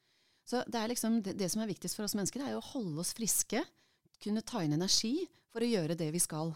Så 0.45 0.61
det, 0.69 0.83
liksom 0.93 1.21
det, 1.25 1.39
det 1.41 1.49
som 1.53 1.63
er 1.63 1.71
viktigst 1.71 1.97
for 1.97 2.05
oss 2.05 2.17
mennesker, 2.19 2.43
er 2.45 2.59
å 2.59 2.65
holde 2.73 3.01
oss 3.01 3.15
friske 3.17 3.63
kunne 4.21 4.45
ta 4.45 4.61
inn 4.65 4.77
energi 4.77 5.15
for 5.51 5.65
å 5.65 5.71
gjøre 5.71 5.97
det 5.99 6.11
vi 6.13 6.21
skal. 6.23 6.53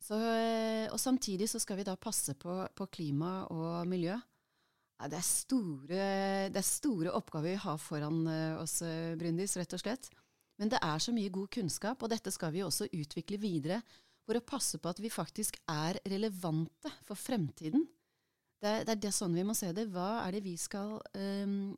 Så, 0.00 0.16
eh, 0.16 0.86
og 0.88 0.96
samtidig 1.00 1.50
så 1.50 1.60
skal 1.60 1.80
vi 1.80 1.84
da 1.84 1.96
passe 2.00 2.34
på, 2.40 2.54
på 2.74 2.86
klima 2.88 3.44
og 3.52 3.88
miljø. 3.88 4.16
Ja, 5.00 5.08
det, 5.08 5.16
er 5.16 5.24
store, 5.24 6.00
det, 6.52 6.60
er 6.60 6.66
store, 6.66 7.14
oppgaver 7.16 7.54
vi 7.54 7.60
har 7.62 7.78
foran 7.80 8.18
eh, 8.28 8.58
oss, 8.60 8.82
eh, 8.84 9.14
Brundis, 9.16 9.56
rett 9.56 9.72
og 9.72 9.80
slett. 9.80 10.10
Men 10.60 10.68
det 10.68 10.80
er 10.84 11.00
så 11.00 11.14
mye 11.16 11.32
god 11.32 11.48
kunnskap, 11.56 12.02
og 12.04 12.12
dette 12.12 12.32
skal 12.34 12.52
vi 12.52 12.60
også 12.66 12.90
utvikle 12.92 13.38
videre 13.40 13.80
for 14.28 14.36
å 14.36 14.44
passe 14.44 14.76
på 14.76 14.90
at 14.90 15.00
vi 15.00 15.08
faktisk 15.08 15.56
er 15.72 15.96
relevante 16.04 16.92
for 17.06 17.16
fremtiden. 17.16 17.86
Det, 18.60 18.82
det 18.84 18.92
er 18.92 19.00
det 19.06 19.14
sånn 19.16 19.32
vi 19.32 19.46
må 19.48 19.56
se 19.56 19.72
det. 19.72 19.86
Hva 19.88 20.26
er 20.26 20.36
det 20.36 20.44
vi 20.44 20.52
skal 20.60 20.98
um, 21.16 21.72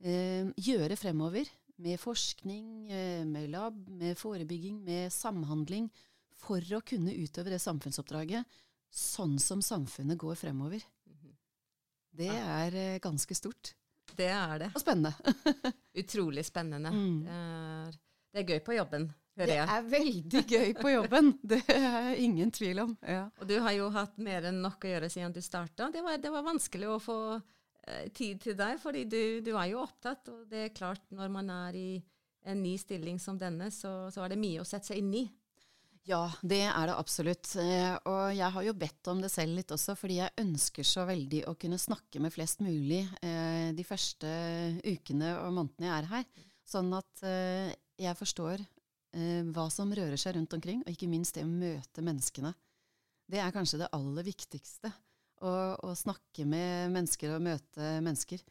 um, 0.00 0.54
gjøre 0.56 0.96
fremover? 0.96 1.52
med 1.76 1.98
forskning, 2.00 2.90
eh, 2.90 3.24
med 3.26 3.50
lab, 3.50 3.88
med 3.88 4.16
forebygging, 4.18 4.82
med 4.84 5.12
samhandling, 5.12 5.90
for 6.34 6.60
å 6.60 6.82
kunne 6.84 7.14
utøve 7.14 7.50
det 7.50 7.62
samfunnsoppdraget 7.62 8.44
sånn 8.94 9.38
som 9.38 9.62
samfunnet 9.64 10.18
går 10.18 10.36
fremover. 10.38 10.82
Det 12.14 12.30
er 12.30 12.76
eh, 12.78 13.00
ganske 13.02 13.34
stort. 13.34 13.74
Det 14.14 14.28
er 14.30 14.58
det. 14.58 14.70
Og 14.74 14.82
spennende. 14.82 15.14
Utrolig 16.00 16.44
spennende. 16.46 16.92
Mm. 16.94 17.20
Det, 17.24 17.38
er, 17.38 17.96
det, 18.30 18.40
er, 18.42 18.48
gøy 18.52 18.60
på 18.66 18.76
jobben. 18.76 19.08
hører 19.38 19.54
jeg. 19.54 19.66
Det 19.66 19.76
er 19.76 19.88
veldig 19.94 20.44
gøy 20.52 20.74
på 20.78 20.92
jobben, 20.92 21.32
det 21.54 21.60
er 21.74 22.14
ingen 22.22 22.54
tvil 22.54 22.84
om. 22.84 22.94
Ja. 23.02 23.26
Og 23.40 23.50
du 23.50 23.56
har 23.64 23.74
jo 23.74 23.90
hatt 23.94 24.18
mer 24.22 24.50
enn 24.50 24.62
nok 24.62 24.86
å 24.86 24.94
gjøre 24.94 25.10
siden 25.10 25.34
du 25.34 25.42
starta. 25.42 25.90
Det, 25.90 26.04
det, 26.22 26.30
var 26.30 26.46
vanskelig 26.46 26.92
å 26.92 27.00
få 27.02 27.18
eh, 27.34 28.10
tid 28.14 28.42
til 28.46 28.58
deg, 28.58 28.78
fordi 28.82 29.06
du, 29.10 29.22
du, 29.42 29.54
er 29.56 29.72
jo 29.72 29.82
opptatt. 29.82 30.30
Og 30.30 30.46
det 30.50 30.68
er 30.68 30.76
klart, 30.76 31.02
når 31.10 31.32
man 31.34 31.50
er 31.50 31.80
i 31.80 31.88
en 32.44 32.60
ny 32.62 32.76
stilling 32.78 33.18
som 33.18 33.40
denne, 33.40 33.72
så, 33.74 34.04
så 34.12 34.22
er 34.22 34.34
det 34.34 34.42
mye 34.42 34.62
å 34.62 34.68
sette 34.68 34.92
seg 34.92 35.02
inn 35.02 35.14
i. 35.24 35.24
Ja, 36.04 36.26
det 36.44 36.60
er 36.68 36.88
det 36.90 36.96
absolutt. 37.00 37.48
Eh, 37.56 37.94
og 38.10 38.34
jeg 38.36 38.50
har 38.52 38.64
jo 38.66 38.74
bedt 38.76 39.08
om 39.08 39.22
det 39.24 39.30
selv 39.32 39.56
litt 39.56 39.72
også, 39.72 39.94
fordi 39.96 40.18
jeg 40.18 40.36
ønsker 40.42 40.84
så 40.84 41.06
veldig 41.08 41.46
å 41.48 41.54
kunne 41.60 41.80
snakke 41.80 42.20
med 42.20 42.34
flest 42.34 42.60
mulig 42.64 43.00
eh, 43.24 43.70
de 43.72 43.86
første 43.88 44.28
ukene 44.84 45.32
og 45.38 45.54
månedene 45.56 45.88
jeg 45.88 45.94
er 45.96 46.10
her. 46.10 46.26
Sånn 46.68 46.92
at 46.96 47.24
eh, 47.24 47.72
jeg 48.00 48.20
forstår 48.20 48.66
hva 49.14 49.68
som 49.70 49.92
rører 49.94 50.18
seg 50.18 50.32
rundt 50.34 50.56
omkring, 50.56 50.80
og 50.82 50.88
ikke 50.90 51.06
minst 51.06 51.36
det 51.36 51.44
å 51.44 51.46
møte 51.46 52.02
menneskene. 52.02 52.50
Det 53.30 53.38
er 53.38 53.52
kanskje 53.54 53.78
det 53.84 53.88
aller 53.94 54.26
viktigste. 54.26 54.90
Å, 55.46 55.52
å 55.86 55.92
snakke 55.94 56.42
med 56.42 56.90
mennesker 56.90 57.36
og 57.36 57.44
møte 57.46 57.92
mennesker. 58.02 58.42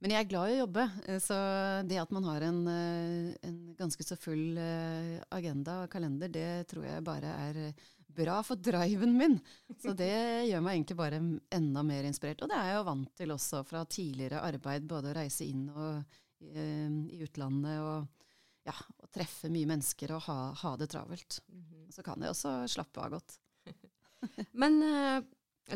Men 0.00 0.14
jeg 0.14 0.24
er 0.24 0.28
glad 0.30 0.48
i 0.48 0.56
å 0.56 0.60
jobbe, 0.62 0.84
eh, 1.12 1.18
så 1.20 1.36
det 1.84 1.98
at 2.00 2.12
man 2.14 2.26
har 2.30 2.44
en, 2.46 2.60
eh, 2.72 3.32
en 3.44 3.56
ganske 3.76 4.04
så 4.04 4.16
full 4.16 4.56
eh, 4.56 5.18
agenda 5.36 5.82
og 5.82 5.90
kalender, 5.92 6.32
det 6.32 6.68
tror 6.70 6.86
jeg 6.88 7.04
bare 7.04 7.32
er 7.48 7.58
bra 8.10 8.38
for 8.42 8.56
driven 8.56 9.12
min. 9.18 9.36
Så 9.78 9.92
det 9.96 10.48
gjør 10.48 10.64
meg 10.64 10.78
egentlig 10.78 10.96
bare 10.98 11.20
enda 11.52 11.82
mer 11.86 12.08
inspirert. 12.08 12.40
Og 12.42 12.50
det 12.50 12.56
er 12.56 12.70
jeg 12.70 12.78
jo 12.78 12.86
vant 12.88 13.12
til 13.20 13.34
også 13.36 13.60
fra 13.68 13.84
tidligere 13.84 14.40
arbeid, 14.48 14.88
både 14.88 15.12
å 15.12 15.18
reise 15.20 15.46
inn 15.46 15.68
og 15.70 16.18
i 16.40 17.20
utlandet 17.20 17.84
og 17.84 18.08
ja, 18.66 18.72
å 18.72 19.08
treffe 19.12 19.50
mye 19.52 19.68
mennesker 19.68 20.14
og 20.16 20.24
ha, 20.24 20.38
ha 20.56 20.72
det 20.80 20.88
travelt. 20.90 21.42
Mm 21.52 21.60
-hmm. 21.60 21.92
Så 21.92 22.02
kan 22.02 22.20
jeg 22.20 22.30
også 22.30 22.68
slappe 22.68 23.00
av 23.00 23.10
godt. 23.10 23.38
Men 24.52 24.82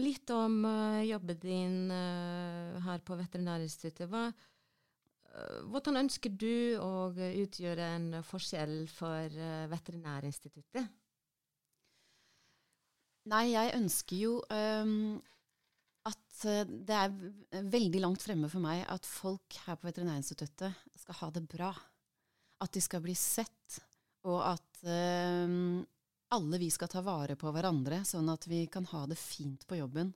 litt 0.03 0.31
om 0.35 0.65
uh, 0.67 1.03
jobben 1.05 1.39
din 1.43 1.79
uh, 1.93 2.81
her 2.87 3.05
på 3.05 3.17
Veterinærinstituttet. 3.19 4.09
Hva, 4.11 4.29
hvordan 5.71 5.99
ønsker 6.05 6.31
du 6.39 6.77
å 6.79 7.11
utgjøre 7.11 7.87
en 7.97 8.21
forskjell 8.23 8.85
for 8.87 9.33
Veterinærinstituttet? 9.73 10.93
Nei, 13.33 13.49
jeg 13.51 13.73
ønsker 13.75 14.21
jo 14.21 14.37
um, 14.53 15.17
at 16.07 16.45
det 16.71 17.01
er 17.01 17.17
veldig 17.73 18.05
langt 18.05 18.23
fremme 18.23 18.47
for 18.53 18.63
meg 18.63 18.85
at 18.93 19.09
folk 19.09 19.59
her 19.65 19.81
på 19.81 19.89
Veterinærinstituttet 19.89 20.87
skal 21.03 21.19
ha 21.23 21.33
det 21.35 21.43
bra 21.51 21.73
at 22.65 22.75
de 22.75 22.83
skal 22.83 23.03
bli 23.05 23.15
sett, 23.19 23.81
og 24.29 24.41
at 24.55 24.85
eh, 24.89 25.57
alle 26.35 26.61
vi 26.61 26.69
skal 26.75 26.91
ta 26.91 27.03
vare 27.05 27.37
på 27.38 27.50
hverandre, 27.55 28.03
sånn 28.07 28.29
at 28.33 28.47
vi 28.50 28.64
kan 28.73 28.87
ha 28.91 29.05
det 29.11 29.19
fint 29.21 29.67
på 29.69 29.79
jobben. 29.81 30.12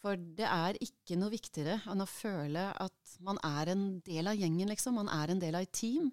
For 0.00 0.16
det 0.16 0.46
er 0.48 0.78
ikke 0.80 1.18
noe 1.20 1.32
viktigere 1.32 1.76
enn 1.92 2.00
å 2.00 2.08
føle 2.08 2.70
at 2.72 3.16
man 3.24 3.40
er 3.44 3.74
en 3.74 3.84
del 4.06 4.30
av 4.30 4.38
gjengen, 4.38 4.70
liksom. 4.72 4.96
Man 4.96 5.10
er 5.12 5.32
en 5.32 5.42
del 5.42 5.58
av 5.58 5.66
et 5.66 5.74
team. 5.76 6.08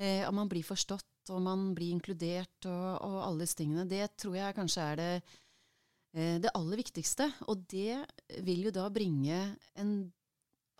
Eh, 0.00 0.24
og 0.26 0.34
man 0.34 0.50
blir 0.50 0.66
forstått, 0.66 1.30
og 1.30 1.42
man 1.44 1.68
blir 1.76 1.94
inkludert, 1.94 2.58
og, 2.66 2.88
og 3.06 3.20
alle 3.22 3.44
disse 3.44 3.60
tingene. 3.60 3.86
Det 3.86 4.02
tror 4.18 4.38
jeg 4.38 4.56
kanskje 4.56 4.86
er 4.86 4.98
det, 4.98 5.10
eh, 6.16 6.38
det 6.42 6.54
aller 6.58 6.80
viktigste. 6.80 7.28
Og 7.52 7.62
det 7.70 8.00
vil 8.46 8.66
jo 8.66 8.74
da 8.74 8.88
bringe 8.90 9.44
en 9.78 9.94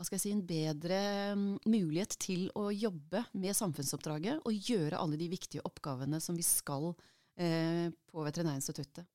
si, 0.08 0.32
en 0.32 0.42
bedre 0.48 1.00
mm, 1.36 1.48
mulighet 1.68 2.16
til 2.18 2.48
å 2.58 2.70
jobbe 2.72 3.26
med 3.36 3.56
samfunnsoppdraget 3.56 4.42
og 4.48 4.70
gjøre 4.70 4.98
alle 4.98 5.20
de 5.20 5.28
viktige 5.30 5.64
oppgavene 5.68 6.18
som 6.24 6.38
vi 6.38 6.46
skal 6.46 6.90
eh, 6.90 7.19
på 7.40 8.24
Veterinærinstituttet. 8.26 9.06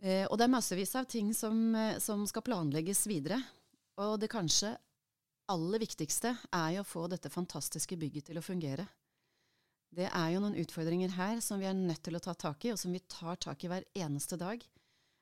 Eh, 0.00 0.24
og 0.30 0.38
det 0.40 0.46
er 0.46 0.52
massevis 0.54 0.94
av 0.96 1.08
ting 1.10 1.34
som, 1.36 1.74
eh, 1.74 1.98
som, 2.00 2.22
skal 2.26 2.44
planlegges 2.46 3.04
videre. 3.10 3.40
Og 4.00 4.16
det 4.20 4.30
kanskje 4.32 4.72
aller 5.50 5.82
viktigste 5.82 6.32
er 6.56 6.70
jo 6.76 6.84
å 6.84 6.88
få 6.88 7.06
dette 7.10 7.32
fantastiske 7.32 7.98
bygget 8.00 8.30
til 8.30 8.40
å 8.40 8.44
fungere. 8.44 8.86
Det 9.90 10.06
er 10.06 10.28
jo 10.32 10.40
noen 10.40 10.56
utfordringer 10.62 11.12
her 11.16 11.40
som 11.44 11.60
vi 11.60 11.66
er 11.66 11.74
nødt 11.74 12.02
til 12.06 12.16
å 12.16 12.22
ta 12.22 12.32
tak 12.38 12.64
i, 12.64 12.72
og 12.72 12.78
som 12.78 12.94
vi 12.94 13.02
tar 13.10 13.36
tak 13.42 13.64
i 13.64 13.70
hver 13.72 13.84
eneste 13.98 14.38
dag 14.40 14.62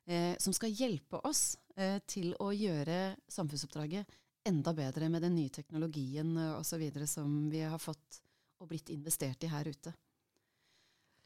eh, 0.07 0.37
som 0.39 0.53
skal 0.53 0.75
hjelpe 0.77 1.23
oss 1.25 1.57
eh, 1.77 1.99
til 2.07 2.35
å 2.39 2.53
gjøre 2.53 3.17
samfunnsoppdraget 3.33 4.19
enda 4.49 4.75
bedre 4.77 5.09
med 5.09 5.25
den 5.25 5.35
nye 5.37 5.53
teknologien 5.53 6.37
eh, 6.37 6.59
osv. 6.61 6.85
som 7.09 7.49
vi 7.51 7.65
har 7.65 7.81
fått 7.81 8.21
og 8.61 8.69
blitt 8.69 8.93
investert 8.93 9.43
i 9.47 9.51
her 9.51 9.69
ute. 9.71 9.95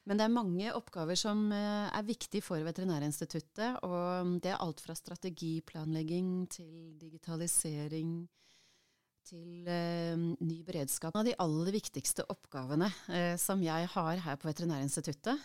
Men 0.08 0.18
det 0.18 0.26
er 0.26 0.34
mange 0.34 0.74
oppgaver 0.74 1.18
som 1.18 1.44
eh, 1.54 1.88
er 1.94 2.06
viktige 2.08 2.42
for 2.42 2.62
Veterinærinstituttet. 2.66 3.82
Og 3.86 4.36
det 4.42 4.50
er 4.50 4.62
alt 4.62 4.82
fra 4.82 4.96
strategiplanlegging 4.98 6.30
til 6.50 6.94
digitalisering 6.98 8.16
til 9.28 9.68
eh, 9.70 10.18
ny 10.18 10.60
beredskap. 10.66 11.14
En 11.14 11.22
av 11.22 11.30
de 11.30 11.38
aller 11.44 11.74
viktigste 11.78 12.26
oppgavene 12.34 12.90
eh, 13.14 13.34
som 13.38 13.62
jeg 13.62 13.90
har 13.94 14.24
her 14.26 14.40
på 14.42 14.50
Veterinærinstituttet, 14.50 15.38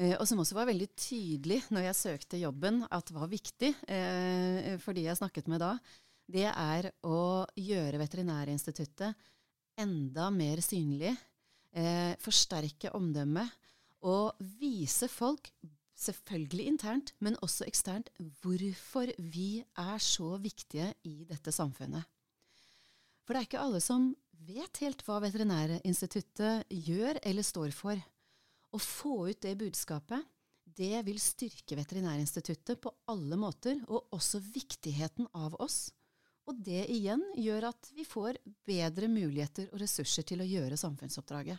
Eh, 0.00 0.14
og 0.16 0.26
som 0.28 0.40
også 0.40 0.56
var 0.56 0.68
veldig 0.70 0.88
tydelig 0.96 1.60
når 1.74 1.88
jeg 1.88 1.98
søkte 1.98 2.40
jobben 2.40 2.84
at 2.88 3.10
var 3.12 3.28
viktig 3.30 3.72
eh, 3.90 4.76
for 4.80 4.96
de 4.96 5.04
jeg 5.08 5.18
snakket 5.18 5.50
med 5.50 5.60
da, 5.60 5.74
det 6.30 6.46
er 6.48 6.92
å 7.04 7.44
gjøre 7.58 8.00
Veterinærinstituttet 8.00 9.28
enda 9.80 10.28
mer 10.32 10.62
synlig, 10.64 11.12
eh, 11.74 12.14
forsterke 12.22 12.94
omdømmet 12.96 13.50
og 14.06 14.38
vise 14.60 15.08
folk, 15.12 15.50
selvfølgelig 16.00 16.66
internt, 16.70 17.12
men 17.20 17.36
også 17.44 17.66
eksternt, 17.68 18.08
hvorfor 18.40 19.12
vi 19.18 19.60
er 19.78 20.00
så 20.00 20.36
viktige 20.40 20.88
i 21.04 21.24
dette 21.28 21.52
samfunnet. 21.52 22.06
For 23.24 23.34
det 23.36 23.42
er 23.42 23.48
ikke 23.48 23.62
alle 23.62 23.82
som 23.84 24.10
vet 24.48 24.80
helt 24.82 25.04
hva 25.04 25.20
Veterinærinstituttet 25.22 26.72
gjør 26.88 27.20
eller 27.22 27.46
står 27.46 27.74
for. 27.76 28.00
Å 28.70 28.78
få 28.80 29.28
ut 29.28 29.42
det 29.44 29.56
budskapet, 29.60 30.24
det 30.64 31.02
vil 31.04 31.18
styrke 31.20 31.76
Veterinærinstituttet 31.76 32.80
på 32.80 32.92
alle 33.10 33.36
måter, 33.36 33.80
og 33.90 34.08
også 34.16 34.40
viktigheten 34.54 35.28
av 35.36 35.56
oss. 35.60 35.90
Og 36.48 36.56
det 36.64 36.86
igjen 36.90 37.22
gjør 37.38 37.68
at 37.70 37.90
vi 37.94 38.06
får 38.08 38.38
bedre 38.66 39.10
muligheter 39.10 39.68
og 39.70 39.82
ressurser 39.82 40.26
til 40.26 40.42
å 40.42 40.48
gjøre 40.48 40.78
samfunnsoppdraget. 40.80 41.58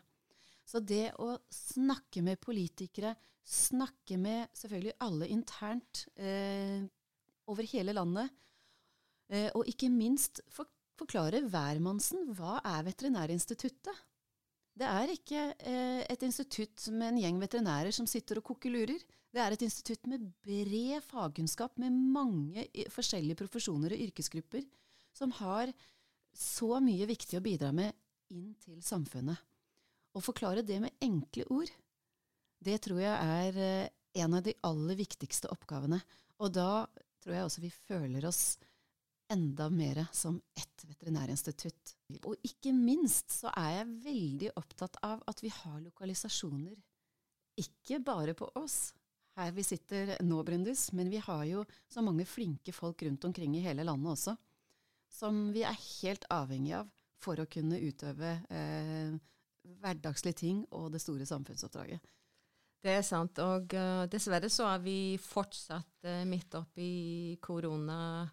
Så 0.72 0.80
det 0.80 1.10
å 1.20 1.34
snakke 1.52 2.22
med 2.24 2.40
politikere, 2.40 3.12
snakke 3.44 4.16
med 4.22 4.54
selvfølgelig 4.56 4.94
alle 5.04 5.28
internt 5.34 6.06
eh, 6.16 6.80
over 7.52 7.68
hele 7.74 7.96
landet, 7.98 8.32
eh, 9.34 9.50
og 9.58 9.68
ikke 9.68 9.90
minst 9.92 10.40
for, 10.54 10.70
forklare 11.02 11.42
hvermannsen 11.52 12.30
hva 12.38 12.62
er 12.64 12.88
Veterinærinstituttet? 12.88 14.08
Det 14.72 14.88
er 14.88 15.12
ikke 15.12 15.44
eh, 15.60 16.06
et 16.08 16.24
institutt 16.24 16.88
med 16.96 17.10
en 17.10 17.20
gjeng 17.26 17.42
veterinærer 17.42 17.92
som 17.92 18.08
sitter 18.08 18.40
og 18.40 18.48
koker 18.54 18.72
lurer. 18.72 19.04
Det 19.32 19.44
er 19.44 19.52
et 19.52 19.68
institutt 19.68 20.08
med 20.08 20.24
bred 20.46 21.04
fagkunnskap, 21.04 21.76
med 21.84 21.92
mange 22.16 22.64
forskjellige 22.96 23.44
profesjoner 23.44 23.92
og 23.92 24.08
yrkesgrupper, 24.08 24.64
som 25.12 25.36
har 25.44 25.76
så 26.32 26.78
mye 26.80 27.12
viktig 27.12 27.42
å 27.42 27.44
bidra 27.44 27.76
med 27.76 27.92
inn 28.32 28.54
til 28.64 28.80
samfunnet. 28.80 29.51
Å 30.12 30.24
forklare 30.24 30.64
det 30.68 30.80
med 30.84 30.98
enkle 31.04 31.46
ord, 31.54 31.72
det 32.62 32.82
tror 32.86 33.00
jeg 33.02 33.14
er 33.16 33.62
eh, 33.62 33.92
en 34.22 34.36
av 34.38 34.44
de 34.46 34.54
aller 34.68 35.00
viktigste 35.00 35.50
oppgavene. 35.54 36.02
Og 36.44 36.52
da 36.54 36.86
tror 37.22 37.36
jeg 37.36 37.48
også 37.48 37.64
vi 37.64 37.72
føler 37.72 38.28
oss 38.28 38.44
enda 39.32 39.70
mer 39.72 40.04
som 40.12 40.42
ett 40.58 40.84
veterinærinstitutt. 40.84 41.96
Og 42.28 42.36
ikke 42.44 42.74
minst 42.76 43.32
så 43.32 43.52
er 43.56 43.78
jeg 43.78 43.94
veldig 44.04 44.50
opptatt 44.60 45.00
av 45.08 45.22
at 45.32 45.44
vi 45.44 45.52
har 45.62 45.80
lokalisasjoner. 45.86 46.76
Ikke 47.62 48.02
bare 48.04 48.36
på 48.36 48.50
oss, 48.60 48.92
her 49.40 49.54
vi 49.56 49.64
sitter 49.64 50.18
nå, 50.28 50.42
Brundus, 50.44 50.90
men 50.98 51.10
vi 51.12 51.22
har 51.24 51.46
jo 51.48 51.64
så 51.88 52.04
mange 52.04 52.28
flinke 52.28 52.74
folk 52.76 53.04
rundt 53.08 53.24
omkring 53.30 53.56
i 53.56 53.64
hele 53.64 53.86
landet 53.88 54.12
også, 54.18 54.36
som 55.12 55.46
vi 55.56 55.64
er 55.68 55.80
helt 56.02 56.28
avhengig 56.32 56.76
av 56.82 56.92
for 57.22 57.40
å 57.40 57.48
kunne 57.52 57.80
utøve 57.80 58.34
eh, 58.50 59.16
hverdagslige 59.82 60.34
ting 60.42 60.66
og 60.72 60.92
det 60.94 61.02
store 61.04 61.26
samfunnsoppdraget. 61.30 62.00
Det 62.82 62.92
er 62.98 63.04
sant, 63.06 63.38
og 63.44 63.74
uh, 63.78 64.10
dessverre 64.10 64.50
så 64.50 64.66
er 64.72 64.80
vi 64.82 65.18
fortsatt 65.22 66.06
uh, 66.08 66.26
midt 66.26 66.56
oppi 66.58 66.82
i 66.82 67.38
koronakrisen. 67.42 68.32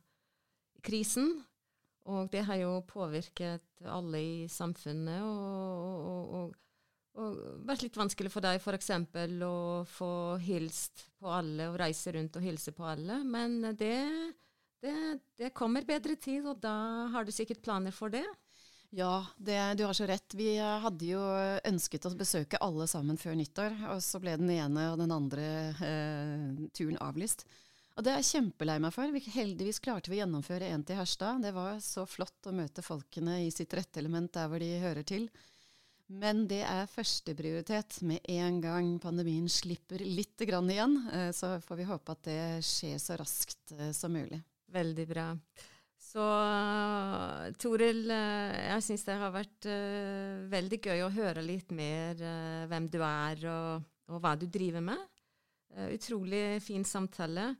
Og 2.09 2.31
det 2.33 2.43
har 2.49 2.57
jo 2.63 2.81
påvirket 2.89 3.85
alle 3.85 4.19
i 4.25 4.49
samfunnet, 4.49 5.21
og, 5.21 6.07
og, 6.09 6.29
og, 6.39 6.55
og 7.21 7.37
vært 7.69 7.83
litt 7.85 7.99
vanskelig 8.01 8.33
for 8.33 8.41
deg 8.47 8.57
f.eks. 8.63 8.91
å 9.45 9.85
få 9.85 10.13
hilst 10.41 11.05
på 11.21 11.29
alle 11.29 11.69
og 11.69 11.77
reise 11.83 12.09
rundt 12.17 12.37
og 12.41 12.47
hilse 12.49 12.73
på 12.73 12.85
alle. 12.89 13.21
Men 13.29 13.61
det, 13.77 14.01
det, 14.81 15.21
det 15.37 15.53
kommer 15.53 15.85
bedre 15.85 16.17
tid, 16.17 16.49
og 16.49 16.57
da 16.65 16.73
har 17.13 17.29
du 17.29 17.33
sikkert 17.37 17.61
planer 17.69 17.93
for 17.93 18.09
det? 18.17 18.25
Ja, 18.91 19.27
det, 19.37 19.75
du 19.75 19.85
har 19.85 19.93
så 19.93 20.07
rett. 20.09 20.35
Vi 20.35 20.57
hadde 20.57 21.11
jo 21.11 21.21
ønsket 21.69 22.07
å 22.09 22.15
besøke 22.17 22.61
alle 22.65 22.87
sammen 22.89 23.21
før 23.21 23.37
nyttår, 23.37 23.75
og 23.93 24.01
så 24.05 24.21
ble 24.23 24.39
den 24.41 24.53
ene 24.55 24.87
og 24.93 25.01
den 25.03 25.13
andre 25.13 25.49
eh, 25.85 26.47
turen 26.73 26.97
avlyst. 27.05 27.45
Og 27.99 28.05
det 28.07 28.13
er 28.15 28.23
jeg 28.23 28.31
kjempelei 28.31 28.79
meg 28.81 28.95
for. 28.95 29.11
heldigvis 29.35 29.83
klarte 29.83 30.09
vi 30.09 30.17
å 30.17 30.23
gjennomføre 30.23 30.71
en 30.71 30.85
til 30.87 31.01
Herstad. 31.01 31.43
Det 31.43 31.51
var 31.53 31.81
så 31.85 32.07
flott 32.07 32.47
å 32.47 32.55
møte 32.55 32.85
folkene 32.85 33.41
i 33.43 33.51
sitt 33.53 33.75
rette 33.75 34.01
element 34.01 34.33
der 34.33 34.49
hvor 34.49 34.63
de 34.63 34.71
hører 34.81 35.05
til. 35.05 35.27
Men 36.09 36.47
det 36.49 36.63
er 36.65 36.89
førsteprioritet 36.89 37.99
med 38.09 38.23
en 38.33 38.63
gang 38.65 38.95
pandemien 39.03 39.49
slipper 39.53 40.01
litt 40.01 40.41
igjen. 40.41 40.95
Eh, 41.13 41.33
så 41.37 41.59
får 41.61 41.77
vi 41.83 41.89
håpe 41.91 42.15
at 42.15 42.23
det 42.25 42.43
skjer 42.65 43.03
så 43.03 43.19
raskt 43.21 43.75
eh, 43.77 43.91
som 43.93 44.15
mulig. 44.17 44.41
Veldig 44.73 45.09
bra. 45.11 45.27
Så 46.09 46.25
Toril, 47.61 48.07
eh, 48.09 48.59
jeg 48.71 48.85
syns 48.87 49.05
det 49.05 49.17
har 49.21 49.33
vært 49.35 49.67
uh, 49.69 50.47
veldig 50.49 50.79
gøy 50.81 51.03
å 51.05 51.13
høre 51.13 51.45
litt 51.45 51.75
mer 51.77 52.17
uh, 52.23 52.65
hvem 52.71 52.87
du 52.89 53.03
er 53.05 53.43
og, 53.53 53.89
og, 54.09 54.21
hva 54.23 54.33
du 54.41 54.47
driver 54.49 54.85
med. 54.87 55.03
Uh, 55.77 55.91
utrolig 55.93 56.63
fin 56.65 56.87
samtale. 56.89 57.51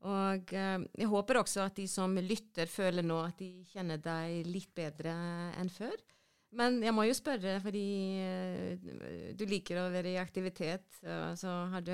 Og 0.00 0.48
jeg 0.56 1.06
håper 1.12 1.36
også 1.42 1.60
at 1.60 1.76
de 1.76 1.84
som 1.84 2.14
lytter, 2.24 2.70
føler 2.72 3.04
nå 3.04 3.18
at 3.20 3.36
de 3.36 3.66
kjenner 3.68 3.98
deg 4.00 4.46
litt 4.48 4.70
bedre 4.72 5.12
enn 5.60 5.68
før. 5.68 5.92
Men 6.56 6.78
jeg 6.80 6.94
må 6.96 7.04
jo 7.04 7.18
spørre, 7.18 7.58
fordi 7.60 7.82
du 9.36 9.44
liker 9.44 9.82
å 9.82 9.90
være 9.92 10.14
i 10.14 10.22
aktivitet, 10.22 11.02
så 11.36 11.52
har 11.68 11.84
du 11.84 11.92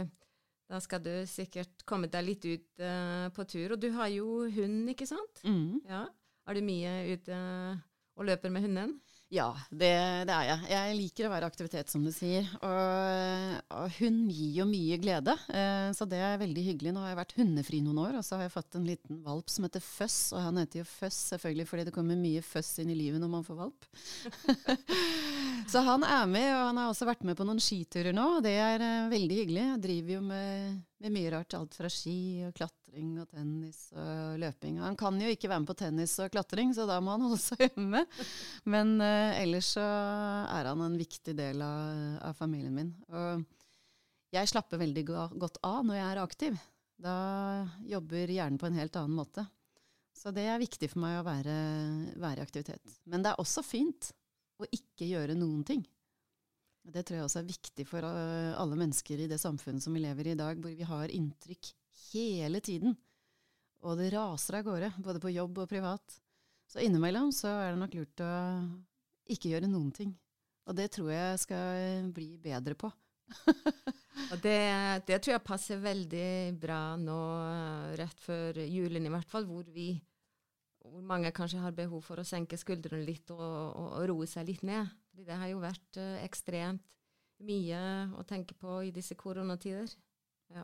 da 0.66 0.80
skal 0.82 1.02
du 1.02 1.12
sikkert 1.30 1.84
komme 1.86 2.08
deg 2.10 2.24
litt 2.26 2.46
ut 2.46 2.82
uh, 2.82 3.28
på 3.34 3.46
tur. 3.48 3.76
Og 3.76 3.82
du 3.82 3.90
har 3.94 4.10
jo 4.10 4.46
hund, 4.56 4.88
ikke 4.90 5.06
sant? 5.08 5.42
Mm. 5.46 5.82
Ja. 5.86 6.06
Er 6.46 6.58
du 6.58 6.66
mye 6.66 6.94
ute 7.14 7.38
og 8.16 8.26
løper 8.28 8.52
med 8.52 8.66
hunden? 8.66 8.96
Ja, 9.26 9.48
det, 9.74 9.90
det, 10.28 10.30
er 10.30 10.44
jeg. 10.46 10.66
Jeg 10.70 10.96
liker 11.00 11.26
å 11.26 11.30
være 11.32 11.46
aktivitet, 11.50 11.90
som 11.90 12.04
du 12.06 12.12
sier. 12.14 12.46
Og, 12.62 13.56
og 13.74 13.96
hun 13.98 14.20
gir 14.30 14.60
jo 14.60 14.66
mye 14.70 14.98
glede, 15.02 15.34
eh, 15.50 15.88
så 15.98 16.06
det 16.06 16.20
er 16.22 16.38
veldig 16.38 16.62
hyggelig. 16.68 16.92
Nå 16.94 17.02
har 17.02 17.10
jeg 17.10 17.18
vært 17.18 17.34
hundefri 17.40 17.80
noen 17.82 17.98
år, 18.04 18.20
og 18.20 18.26
så 18.26 18.38
har 18.38 18.46
jeg 18.46 18.54
fått 18.54 18.78
en 18.78 18.86
liten 18.86 19.18
valp 19.26 19.50
som 19.50 19.66
heter 19.66 19.82
Føss. 19.82 20.20
Og 20.36 20.44
han 20.44 20.62
heter 20.62 20.84
jo 20.84 20.86
Føss 20.86 21.18
selvfølgelig 21.32 21.66
fordi 21.72 21.88
det 21.88 21.96
kommer 21.96 22.20
mye 22.20 22.44
føss 22.46 22.70
inn 22.84 22.94
i 22.94 22.98
livet 22.98 23.18
når 23.22 23.32
man 23.34 23.46
får 23.48 23.58
valp. 23.64 23.90
så 25.74 25.82
han 25.90 26.06
er 26.06 26.30
med, 26.30 26.48
og 26.52 26.62
han 26.68 26.80
har 26.84 26.94
også 26.94 27.10
vært 27.10 27.26
med 27.26 27.38
på 27.40 27.48
noen 27.48 27.62
skiturer 27.62 28.14
nå. 28.14 28.28
og 28.38 28.46
Det 28.46 28.54
er 28.62 28.78
eh, 28.92 29.10
veldig 29.10 29.40
hyggelig. 29.42 29.64
Jeg 29.72 29.84
driver 29.88 30.20
jo 30.20 30.24
med, 30.30 30.82
med 31.02 31.18
mye 31.18 31.34
rart. 31.34 31.58
Alt 31.58 31.74
fra 31.74 31.90
ski 31.90 32.46
og 32.46 32.54
klatring 32.62 33.16
og 33.18 33.26
tennis 33.34 33.88
og 33.90 34.15
løping. 34.40 34.80
Han 34.84 34.98
kan 34.98 35.16
jo 35.20 35.30
ikke 35.32 35.48
være 35.48 35.62
med 35.64 35.70
på 35.70 35.78
tennis 35.78 36.18
og 36.22 36.30
klatring, 36.34 36.74
så 36.76 36.88
da 36.88 37.00
må 37.00 37.14
han 37.16 37.24
holde 37.28 37.42
seg 37.42 37.66
hjemme. 37.68 38.04
Men 38.68 38.96
Eh, 39.06 39.42
ellers 39.42 39.72
så 39.76 39.84
er 39.84 40.70
han 40.70 40.82
en 40.84 40.96
viktig 40.98 41.34
del 41.36 41.62
av, 41.64 42.16
av, 42.28 42.36
familien 42.38 42.74
min. 42.74 42.92
Og 43.12 43.44
jeg 44.34 44.50
slapper 44.50 44.80
veldig 44.82 45.04
godt 45.38 45.60
av 45.66 45.84
når 45.86 45.98
jeg 45.98 46.08
er 46.08 46.22
aktiv. 46.22 46.62
Da 46.96 47.16
jobber 47.86 48.32
hjernen 48.32 48.60
på 48.60 48.68
en 48.68 48.78
helt 48.80 48.96
annen 48.98 49.18
måte. 49.18 49.44
Så 50.16 50.32
det 50.34 50.46
er 50.48 50.62
viktig 50.62 50.88
for 50.90 51.02
meg 51.04 51.18
å 51.20 51.26
være, 51.26 51.56
være 52.22 52.40
i 52.40 52.46
aktivitet. 52.46 52.96
Men 53.04 53.24
det 53.24 53.32
er 53.32 53.42
også 53.42 53.64
fint 53.66 54.10
å 54.56 54.68
ikke 54.72 55.08
gjøre 55.10 55.36
noen 55.36 55.60
ting. 55.68 55.84
Det 56.86 57.02
tror 57.04 57.18
jeg 57.18 57.26
også 57.26 57.42
er 57.42 57.50
viktig 57.50 57.84
for 57.88 58.06
eh, 58.06 58.54
alle 58.56 58.78
mennesker 58.78 59.20
i 59.20 59.28
det 59.30 59.40
samfunnet 59.42 59.84
som 59.84 59.94
vi 59.96 60.04
lever 60.04 60.30
i 60.30 60.36
i 60.36 60.38
dag, 60.38 60.58
hvor 60.62 60.72
vi 60.72 60.86
har 60.86 61.12
inntrykk 61.12 61.72
hele 62.14 62.62
tiden. 62.64 62.94
Og 63.86 63.98
det 64.00 64.10
raser 64.14 64.58
av 64.58 64.66
gårde, 64.66 64.92
både 64.98 65.22
på 65.22 65.30
jobb 65.30 65.62
og 65.62 65.70
privat. 65.70 66.18
Så 66.66 66.82
innimellom 66.82 67.30
så 67.34 67.52
er 67.62 67.72
det 67.72 67.80
nok 67.80 67.94
lurt 67.94 68.22
å 68.26 68.30
ikke 69.30 69.52
gjøre 69.52 69.70
noen 69.70 69.92
ting. 69.94 70.14
Og 70.66 70.74
det 70.74 70.88
tror 70.96 71.12
jeg 71.12 71.42
skal 71.44 72.08
bli 72.14 72.32
bedre 72.42 72.74
på. 72.78 72.90
og 74.32 74.36
det, 74.42 74.58
det, 75.06 75.20
tror 75.20 75.36
jeg 75.36 75.46
passer 75.46 75.82
veldig 75.82 76.58
bra 76.62 76.80
nå 76.98 77.20
rett 77.98 78.20
før 78.22 78.58
julen, 78.64 79.06
i 79.06 79.12
hvert 79.14 79.30
fall, 79.30 79.46
hvor 79.46 79.66
vi 79.70 79.92
hvor 80.86 81.02
mange 81.02 81.32
kanskje 81.34 81.58
har 81.58 81.74
behov 81.74 82.04
for 82.06 82.22
å 82.22 82.26
senke 82.26 82.58
skuldrene 82.58 83.02
litt 83.06 83.30
og, 83.34 83.40
og, 83.42 83.88
og 83.98 84.04
roe 84.10 84.26
seg 84.30 84.46
litt 84.50 84.62
ned. 84.66 84.90
Fordi 85.10 85.26
det 85.26 85.38
har 85.40 85.50
jo 85.50 85.62
vært 85.62 85.98
uh, 85.98 86.18
ekstremt 86.22 86.84
mye 87.46 87.80
å 88.16 88.22
tenke 88.28 88.54
på 88.56 88.78
i 88.86 88.92
disse 88.94 89.16
koronatider. 89.18 89.90
Ja. 90.54 90.62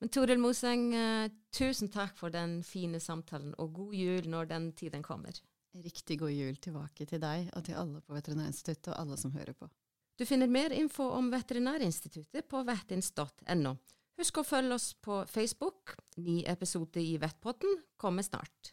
Men 0.00 0.12
Toril 0.12 0.40
Moseng, 0.42 0.90
uh, 0.94 1.30
tusen 1.54 1.90
takk 1.92 2.16
for 2.18 2.34
den 2.34 2.60
fine 2.66 3.00
samtalen, 3.00 3.54
og 3.58 3.72
god 3.80 3.94
jul 3.98 4.28
når 4.30 4.50
den 4.52 4.72
tiden 4.78 5.02
kommer. 5.04 5.36
Riktig 5.74 6.20
god 6.20 6.30
jul 6.30 6.60
tilbake 6.62 7.06
til 7.10 7.22
deg 7.22 7.48
og 7.56 7.64
til 7.66 7.80
alle 7.80 8.02
på 8.04 8.14
Veterinærinstituttet 8.14 8.92
og 8.92 9.00
alle 9.00 9.18
som 9.18 9.34
hører 9.34 9.56
på. 9.58 9.70
Du 10.18 10.22
finner 10.24 10.46
mer 10.46 10.70
info 10.70 11.08
om 11.10 11.32
Veterinærinstituttet 11.32 12.46
på 12.46 12.62
vettins.no. 12.68 13.74
Husk 14.14 14.38
å 14.38 14.44
følge 14.46 14.76
oss 14.76 14.92
på 15.02 15.24
Facebook. 15.26 15.96
Ny 16.22 16.44
episode 16.46 17.02
i 17.02 17.16
Vettpotten 17.18 17.80
kommer 17.98 18.22
snart. 18.22 18.70